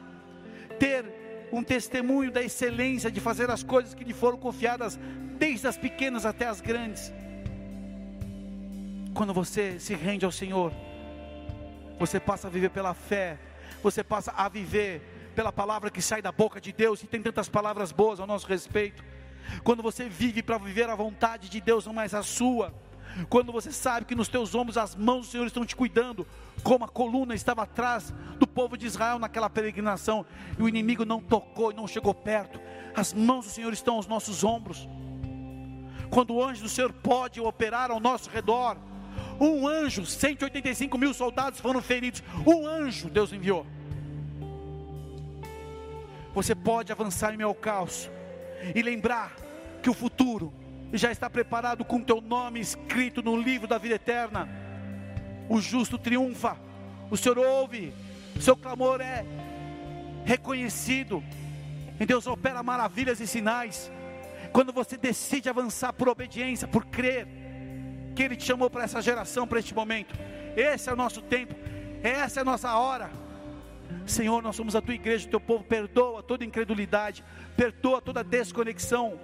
[0.79, 1.05] ter
[1.51, 4.99] um testemunho da excelência de fazer as coisas que lhe foram confiadas,
[5.37, 7.13] desde as pequenas até as grandes.
[9.17, 10.71] Quando você se rende ao Senhor,
[11.97, 13.39] você passa a viver pela fé,
[13.81, 17.49] você passa a viver pela palavra que sai da boca de Deus, e tem tantas
[17.49, 19.03] palavras boas ao nosso respeito.
[19.63, 22.71] Quando você vive para viver a vontade de Deus, não mais a sua.
[23.27, 26.27] Quando você sabe que nos teus ombros as mãos do Senhor estão te cuidando,
[26.61, 30.27] como a coluna estava atrás do povo de Israel naquela peregrinação,
[30.59, 32.61] e o inimigo não tocou e não chegou perto.
[32.95, 34.87] As mãos do Senhor estão aos nossos ombros.
[36.11, 38.77] Quando o anjo do Senhor pode operar ao nosso redor,
[39.39, 42.23] um anjo, 185 mil soldados foram feridos.
[42.45, 43.65] Um anjo Deus enviou.
[46.33, 48.09] Você pode avançar em meu caos
[48.75, 49.35] e lembrar
[49.81, 50.53] que o futuro
[50.93, 54.47] já está preparado com teu nome escrito no livro da vida eterna.
[55.49, 56.57] O justo triunfa,
[57.09, 57.93] o Senhor ouve,
[58.35, 59.25] o seu clamor é
[60.25, 61.23] reconhecido.
[61.99, 63.91] E Deus opera maravilhas e sinais.
[64.51, 67.27] Quando você decide avançar por obediência, por crer,
[68.17, 70.15] que Ele te chamou para essa geração, para este momento.
[70.55, 71.53] Esse é o nosso tempo,
[72.01, 73.11] essa é a nossa hora.
[74.07, 77.23] Senhor, nós somos a tua igreja, o teu povo, perdoa toda incredulidade,
[77.55, 79.19] perdoa toda desconexão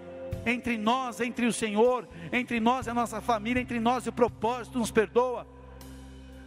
[0.45, 4.13] entre nós, entre o Senhor, entre nós e a nossa família, entre nós e o
[4.13, 5.47] propósito, nos perdoa.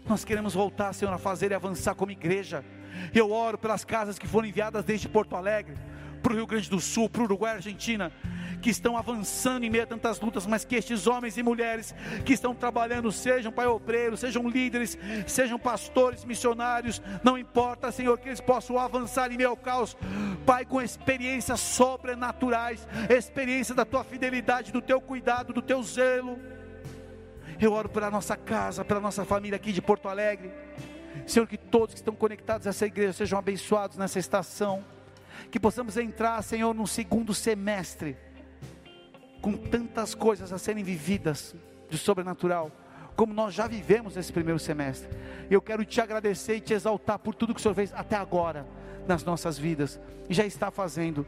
[0.06, 2.64] Nós queremos voltar, Senhor, a fazer e avançar como igreja.
[3.12, 5.74] Eu oro pelas casas que foram enviadas desde Porto Alegre,
[6.22, 8.12] para o Rio Grande do Sul, para o Uruguai, Argentina
[8.60, 11.94] que estão avançando em meio a tantas lutas, mas que estes homens e mulheres
[12.24, 18.28] que estão trabalhando, sejam pai obreiros, sejam líderes, sejam pastores, missionários, não importa, Senhor, que
[18.28, 19.96] eles possam avançar em meio ao caos,
[20.44, 26.38] Pai, com experiências sobrenaturais, experiência da tua fidelidade, do teu cuidado, do teu zelo.
[27.60, 30.52] Eu oro pela nossa casa, pela nossa família aqui de Porto Alegre.
[31.26, 34.84] Senhor, que todos que estão conectados a essa igreja sejam abençoados nessa estação.
[35.50, 38.16] Que possamos entrar, Senhor, num segundo semestre
[39.46, 41.54] com tantas coisas a serem vividas
[41.88, 42.68] de sobrenatural,
[43.14, 45.08] como nós já vivemos nesse primeiro semestre.
[45.48, 48.66] Eu quero te agradecer e te exaltar por tudo que o Senhor fez até agora
[49.06, 51.24] nas nossas vidas e já está fazendo.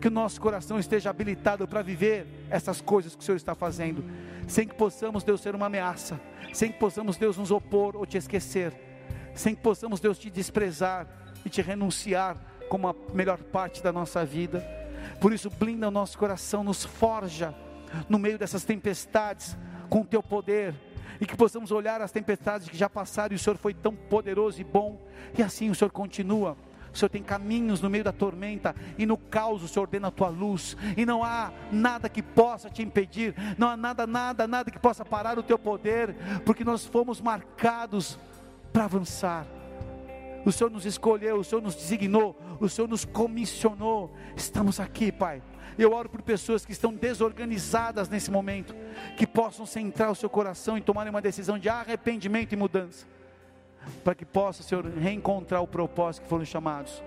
[0.00, 4.02] Que o nosso coração esteja habilitado para viver essas coisas que o Senhor está fazendo,
[4.48, 6.18] sem que possamos, Deus, ser uma ameaça,
[6.54, 8.72] sem que possamos, Deus, nos opor ou te esquecer,
[9.34, 11.06] sem que possamos, Deus, te desprezar
[11.44, 12.34] e te renunciar
[12.70, 14.66] como a melhor parte da nossa vida
[15.20, 17.54] por isso, blinda o nosso coração, nos forja
[18.08, 19.56] no meio dessas tempestades
[19.88, 20.74] com o teu poder.
[21.20, 24.60] E que possamos olhar as tempestades que já passaram e o Senhor foi tão poderoso
[24.60, 25.00] e bom.
[25.36, 26.56] E assim o Senhor continua.
[26.92, 30.12] O Senhor tem caminhos no meio da tormenta e no caos o Senhor ordena a
[30.12, 30.76] tua luz.
[30.96, 35.04] E não há nada que possa te impedir, não há nada, nada, nada que possa
[35.04, 38.18] parar o teu poder, porque nós fomos marcados
[38.72, 39.46] para avançar.
[40.48, 44.10] O Senhor nos escolheu, o Senhor nos designou, o Senhor nos comissionou.
[44.34, 45.42] Estamos aqui, Pai.
[45.78, 48.74] Eu oro por pessoas que estão desorganizadas nesse momento,
[49.18, 53.06] que possam centrar o seu coração e tomarem uma decisão de arrependimento e mudança,
[54.02, 57.02] para que possa, Senhor, reencontrar o propósito que foram chamados.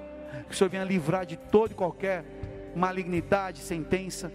[0.48, 2.24] Que o Senhor venha livrar de toda e qualquer
[2.76, 4.32] malignidade, sentença.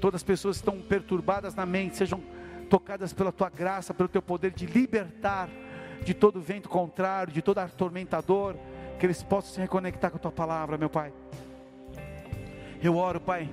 [0.00, 2.22] Todas as pessoas que estão perturbadas na mente sejam
[2.70, 5.50] tocadas pela tua graça, pelo teu poder de libertar
[6.04, 8.56] de todo vento contrário, de todo atormentador,
[8.98, 11.12] que eles possam se reconectar com a tua palavra, meu Pai.
[12.82, 13.48] Eu oro, Pai,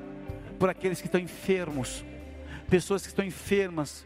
[0.57, 2.05] por aqueles que estão enfermos,
[2.69, 4.05] pessoas que estão enfermas,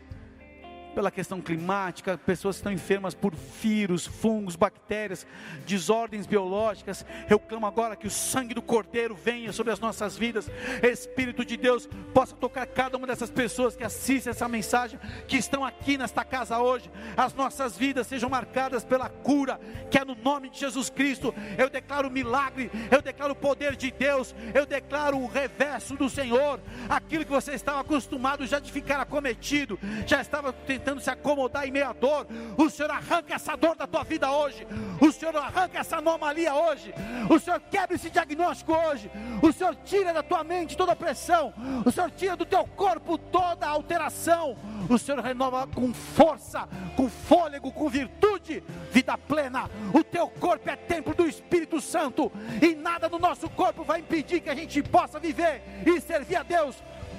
[0.93, 5.25] pela questão climática, pessoas estão enfermas por vírus, fungos, bactérias,
[5.65, 7.05] desordens biológicas.
[7.29, 10.49] Eu clamo agora que o sangue do Cordeiro venha sobre as nossas vidas.
[10.83, 15.63] Espírito de Deus possa tocar cada uma dessas pessoas que assistem essa mensagem, que estão
[15.63, 16.91] aqui nesta casa hoje.
[17.15, 21.33] As nossas vidas sejam marcadas pela cura, que é no nome de Jesus Cristo.
[21.57, 26.59] Eu declaro milagre, eu declaro o poder de Deus, eu declaro o reverso do Senhor.
[26.89, 31.67] Aquilo que você estava acostumado já de ficar acometido, já estava tentando tentando se acomodar
[31.67, 32.27] em meio à dor.
[32.57, 34.67] O Senhor arranca essa dor da tua vida hoje.
[34.99, 36.93] O Senhor arranca essa anomalia hoje.
[37.29, 39.09] O Senhor quebra esse diagnóstico hoje.
[39.41, 41.53] O Senhor tira da tua mente toda a pressão.
[41.85, 44.57] O Senhor tira do teu corpo toda a alteração.
[44.89, 49.69] O Senhor renova com força, com fôlego, com virtude, vida plena.
[49.93, 54.41] O teu corpo é templo do Espírito Santo e nada no nosso corpo vai impedir
[54.41, 56.75] que a gente possa viver e servir a Deus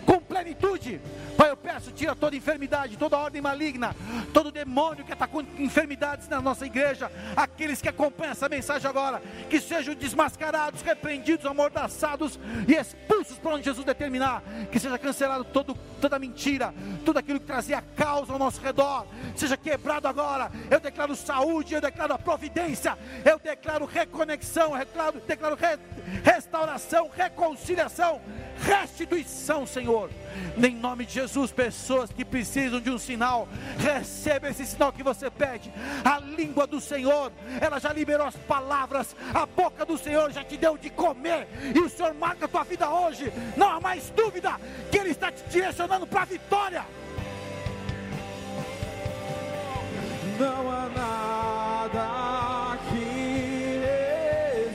[0.07, 1.01] com plenitude.
[1.37, 3.95] Pai, eu peço, tira toda enfermidade, toda ordem maligna,
[4.33, 9.61] todo demônio que com enfermidades na nossa igreja, aqueles que acompanham essa mensagem agora, que
[9.61, 16.19] sejam desmascarados, repreendidos, amordaçados e expulsos para onde Jesus determinar, que seja cancelado todo, toda
[16.19, 16.75] mentira,
[17.05, 20.51] tudo aquilo que trazia causa ao nosso redor, seja quebrado agora.
[20.71, 25.79] Eu declaro saúde, eu declaro a providência, eu declaro reconexão, eu declaro, declaro re,
[26.25, 28.21] restauração, reconciliação,
[28.59, 30.11] restituição, Senhor Senhor.
[30.57, 33.47] Em nome de Jesus, pessoas que precisam de um sinal,
[33.79, 35.71] receba esse sinal que você pede.
[36.05, 37.31] A língua do Senhor,
[37.61, 41.79] ela já liberou as palavras, a boca do Senhor já te deu de comer, e
[41.79, 43.31] o Senhor marca a tua vida hoje.
[43.57, 44.59] Não há mais dúvida
[44.91, 46.85] que Ele está te direcionando para a vitória.
[50.39, 53.83] Não há nada que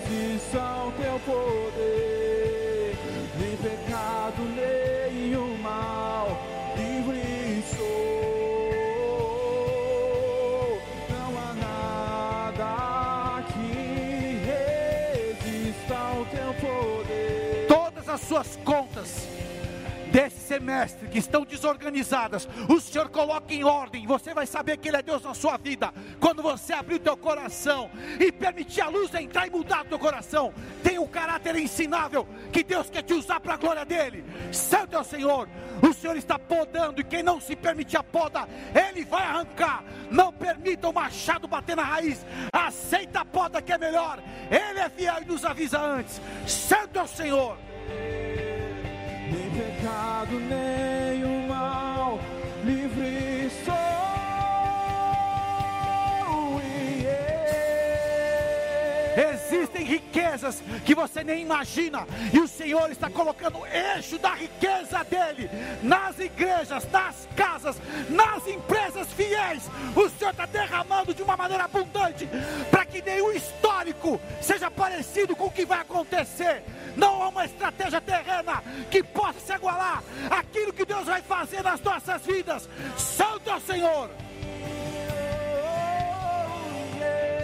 [0.05, 1.66] resista ao teu poder,
[18.17, 19.27] as suas contas
[20.11, 24.07] desse semestre que estão desorganizadas, o Senhor coloca em ordem.
[24.07, 27.15] Você vai saber que Ele é Deus na sua vida quando você abrir o teu
[27.15, 30.51] coração e permitir a luz entrar e mudar o teu coração.
[30.81, 34.25] Tem um caráter ensinável que Deus quer te usar para a glória dele.
[34.51, 35.47] Santo é o Senhor.
[35.87, 39.83] O Senhor está podando e quem não se permitir a poda, Ele vai arrancar.
[40.09, 42.25] Não permita o machado bater na raiz.
[42.51, 44.19] Aceita a poda que é melhor.
[44.49, 46.19] Ele é fiel e nos avisa antes.
[46.47, 47.67] Santo é o Senhor.
[49.31, 50.86] Nem pecado, nem o
[60.47, 65.49] riquezas que você nem imagina, e o Senhor está colocando eixo da riqueza dele
[65.83, 67.77] nas igrejas, nas casas,
[68.09, 69.63] nas empresas fiéis.
[69.95, 72.27] O Senhor está derramando de uma maneira abundante
[72.71, 76.63] para que nenhum histórico seja parecido com o que vai acontecer.
[76.95, 81.81] Não há uma estratégia terrena que possa se igualar aquilo que Deus vai fazer nas
[81.81, 82.67] nossas vidas.
[82.97, 84.09] Santo é o Senhor.
[86.99, 87.36] eu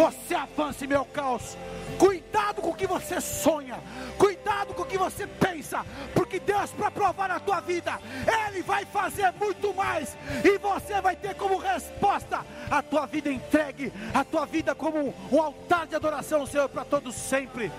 [0.00, 1.58] Você avança em meu caos.
[1.98, 3.78] Cuidado com o que você sonha.
[4.16, 5.84] Cuidado com o que você pensa.
[6.14, 10.16] Porque Deus, para provar a tua vida, Ele vai fazer muito mais.
[10.42, 13.92] E você vai ter como resposta a tua vida entregue.
[14.14, 17.70] A tua vida como um altar de adoração, Senhor, para todos sempre.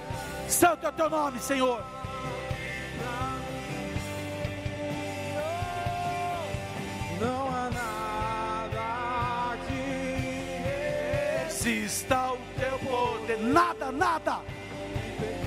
[0.48, 1.84] Santo é o teu nome, Senhor.
[7.20, 8.11] não há nada
[11.62, 14.40] Se está o teu poder, nada, nada.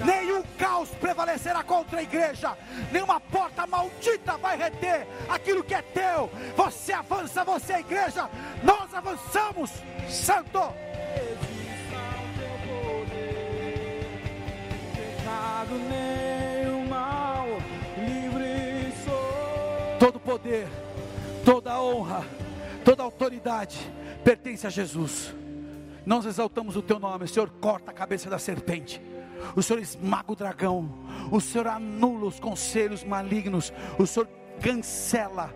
[0.04, 2.56] Nenhum caos prevalecerá contra a igreja,
[2.92, 6.30] nenhuma porta maldita vai reter aquilo que é teu.
[6.56, 8.30] Você avança, você é a igreja,
[8.62, 9.72] nós avançamos,
[10.08, 10.72] Santo.
[19.98, 20.68] Todo poder,
[21.44, 22.24] toda honra,
[22.84, 23.80] toda autoridade
[24.22, 25.34] pertence a Jesus.
[26.06, 29.00] Nós exaltamos o teu nome, o Senhor corta a cabeça da serpente.
[29.56, 30.88] O Senhor esmaga o dragão,
[31.30, 34.28] o Senhor anula os conselhos malignos, o Senhor
[34.60, 35.54] cancela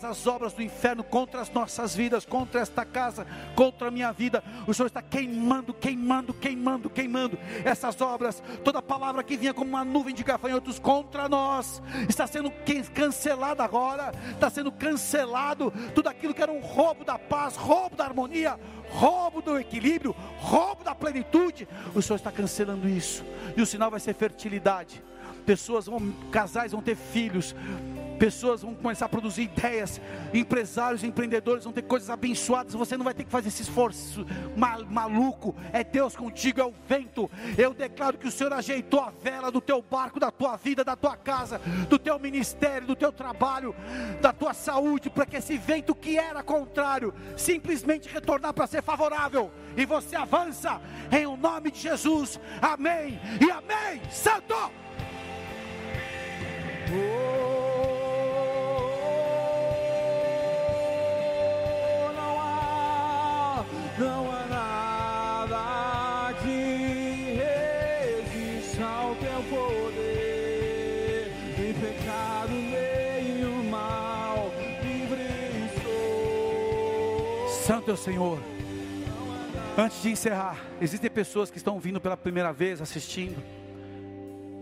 [0.00, 4.10] todas as obras do inferno contra as nossas vidas, contra esta casa, contra a minha
[4.12, 4.42] vida.
[4.66, 8.42] O Senhor está queimando, queimando, queimando, queimando essas obras.
[8.64, 12.50] Toda palavra que vinha como uma nuvem de gafanhotos contra nós está sendo
[12.94, 18.04] cancelada agora, está sendo cancelado tudo aquilo que era um roubo da paz, roubo da
[18.04, 21.68] harmonia, roubo do equilíbrio, roubo da plenitude.
[21.94, 23.24] O Senhor está cancelando isso,
[23.56, 25.02] e o sinal vai ser fertilidade.
[25.44, 27.54] Pessoas vão, casais vão ter filhos,
[28.20, 29.98] pessoas vão começar a produzir ideias,
[30.34, 32.74] empresários, empreendedores vão ter coisas abençoadas.
[32.74, 35.56] Você não vai ter que fazer esse esforço ma- maluco.
[35.72, 37.30] É Deus contigo, é o vento.
[37.56, 40.94] Eu declaro que o Senhor ajeitou a vela do teu barco, da tua vida, da
[40.94, 41.58] tua casa,
[41.88, 43.74] do teu ministério, do teu trabalho,
[44.20, 49.50] da tua saúde, para que esse vento que era contrário simplesmente retornar para ser favorável.
[49.78, 50.78] E você avança
[51.10, 52.38] em o nome de Jesus.
[52.60, 54.02] Amém e amém.
[54.10, 54.54] Santo!
[56.92, 57.79] Oh,
[64.00, 67.36] não há nada que
[68.24, 74.50] resista ao teu poder, nem pecado nem o mal,
[74.82, 77.48] livre sou.
[77.66, 78.40] Santo é o Senhor.
[79.76, 83.36] Antes de encerrar, existem pessoas que estão vindo pela primeira vez, assistindo,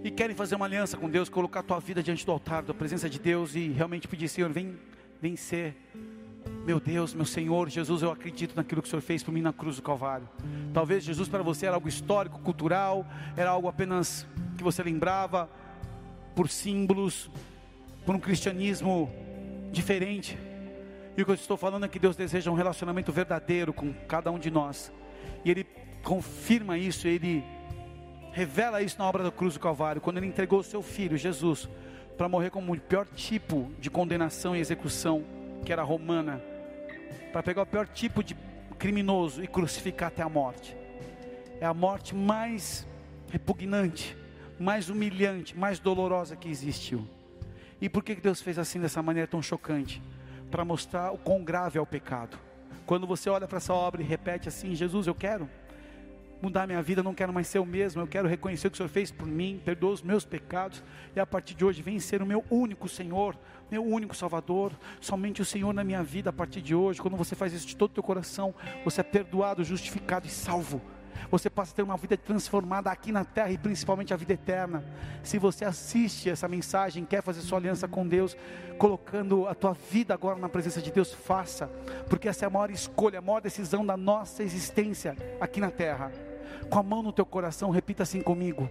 [0.03, 2.75] e querem fazer uma aliança com Deus, colocar a tua vida diante do altar, da
[2.75, 4.77] presença de Deus e realmente pedir, Senhor, vem,
[5.21, 5.77] vem ser
[6.69, 9.55] meu Deus, meu Senhor, Jesus, eu acredito naquilo que o Senhor fez por mim na
[9.55, 10.29] cruz do Calvário.
[10.75, 13.07] Talvez Jesus para você era algo histórico, cultural,
[13.39, 15.49] era algo apenas que você lembrava
[16.37, 17.31] por símbolos,
[18.05, 19.11] por um cristianismo
[19.73, 20.39] diferente.
[21.17, 24.31] E o que eu estou falando é que Deus deseja um relacionamento verdadeiro com cada
[24.31, 24.93] um de nós.
[25.47, 25.65] E Ele
[26.05, 27.43] confirma isso, Ele
[28.31, 31.67] revela isso na obra da cruz do Calvário, quando ele entregou o seu filho, Jesus,
[32.19, 35.25] para morrer como o pior tipo de condenação e execução,
[35.65, 36.43] que era romana,
[37.33, 38.37] para pegar o pior tipo de
[38.79, 40.77] criminoso e crucificar até a morte.
[41.61, 42.87] É a morte mais
[43.31, 44.17] repugnante,
[44.59, 47.07] mais humilhante, mais dolorosa que existiu.
[47.81, 50.03] E por que Deus fez assim dessa maneira tão chocante?
[50.51, 52.39] Para mostrar o quão grave é o pecado.
[52.87, 55.49] Quando você olha para essa obra e repete assim: Jesus, eu quero
[56.41, 58.79] mudar minha vida, não quero mais ser o mesmo, eu quero reconhecer o que o
[58.79, 60.83] Senhor fez por mim, perdoa os meus pecados,
[61.15, 63.37] e a partir de hoje vem ser o meu único Senhor,
[63.71, 67.01] meu único Salvador, somente o Senhor na minha vida a partir de hoje.
[67.01, 68.55] Quando você faz isso de todo o teu coração,
[68.85, 70.81] você é perdoado, justificado e salvo.
[71.31, 74.85] Você passa a ter uma vida transformada aqui na terra e principalmente a vida eterna.
[75.23, 78.37] Se você assiste essa mensagem, quer fazer sua aliança com Deus,
[78.79, 81.67] colocando a tua vida agora na presença de Deus, faça,
[82.09, 86.13] porque essa é a maior escolha, a maior decisão da nossa existência aqui na terra
[86.69, 88.69] com a mão no teu coração, repita assim comigo: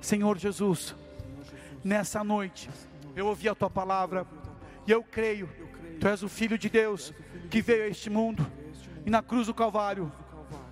[0.00, 0.94] Senhor Jesus,
[1.84, 2.68] nessa noite
[3.14, 4.26] eu ouvi a tua palavra
[4.86, 5.48] e eu creio,
[6.00, 7.12] tu és o Filho de Deus
[7.50, 8.46] que veio a este mundo
[9.04, 10.12] e na cruz do Calvário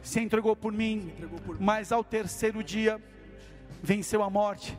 [0.03, 1.13] se entregou por mim,
[1.59, 3.03] mas ao terceiro dia
[3.83, 4.77] venceu a morte,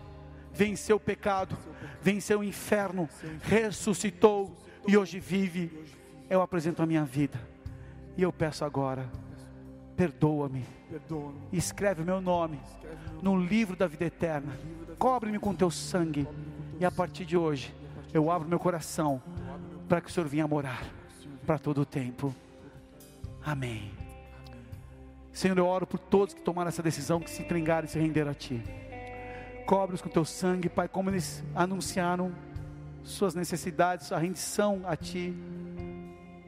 [0.54, 1.58] venceu o pecado,
[2.02, 3.10] venceu o inferno,
[3.42, 4.56] ressuscitou
[4.88, 5.86] e hoje vive.
[6.30, 7.40] Eu apresento a minha vida
[8.16, 9.10] e eu peço agora
[9.98, 10.64] perdoa-me.
[10.90, 12.60] Perdoa Escreve o meu nome
[13.22, 14.56] no livro da vida eterna.
[15.00, 16.28] Cobre-me com teu sangue.
[16.80, 17.74] E a partir de hoje,
[18.14, 19.22] eu abro meu coração
[19.88, 20.84] para que o Senhor venha morar
[21.46, 22.34] para todo o tempo.
[23.44, 23.92] Amém.
[25.32, 28.32] Senhor, eu oro por todos que tomaram essa decisão, que se entregaram e se renderam
[28.32, 28.62] a Ti.
[29.66, 32.34] Cobre-os com teu sangue, Pai, como eles anunciaram
[33.04, 35.34] suas necessidades, a rendição a Ti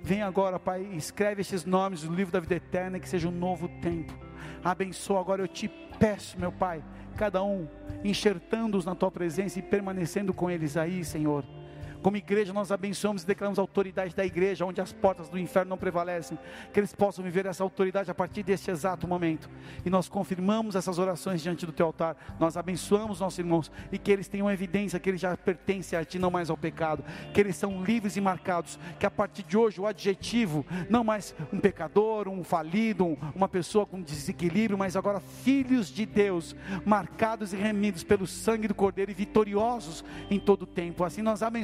[0.01, 3.67] Vem agora, Pai, escreve estes nomes no livro da vida eterna, que seja um novo
[3.81, 4.13] tempo.
[4.63, 5.67] Abençoa agora, eu te
[5.99, 6.83] peço, meu Pai,
[7.15, 7.67] cada um
[8.03, 11.43] enxertando-os na tua presença e permanecendo com eles aí, Senhor
[12.01, 15.69] como igreja, nós abençoamos e declaramos a autoridade da igreja, onde as portas do inferno
[15.69, 16.37] não prevalecem,
[16.73, 19.49] que eles possam viver essa autoridade a partir deste exato momento.
[19.85, 23.71] E nós confirmamos essas orações diante do teu altar, nós abençoamos nossos irmãos.
[23.91, 27.03] E que eles tenham evidência que eles já pertencem a ti, não mais ao pecado,
[27.33, 31.35] que eles são livres e marcados, que a partir de hoje o adjetivo, não mais
[31.51, 37.57] um pecador, um falido, uma pessoa com desequilíbrio, mas agora filhos de Deus, marcados e
[37.57, 41.03] remidos pelo sangue do Cordeiro e vitoriosos em todo o tempo.
[41.03, 41.59] Assim nós abençoamos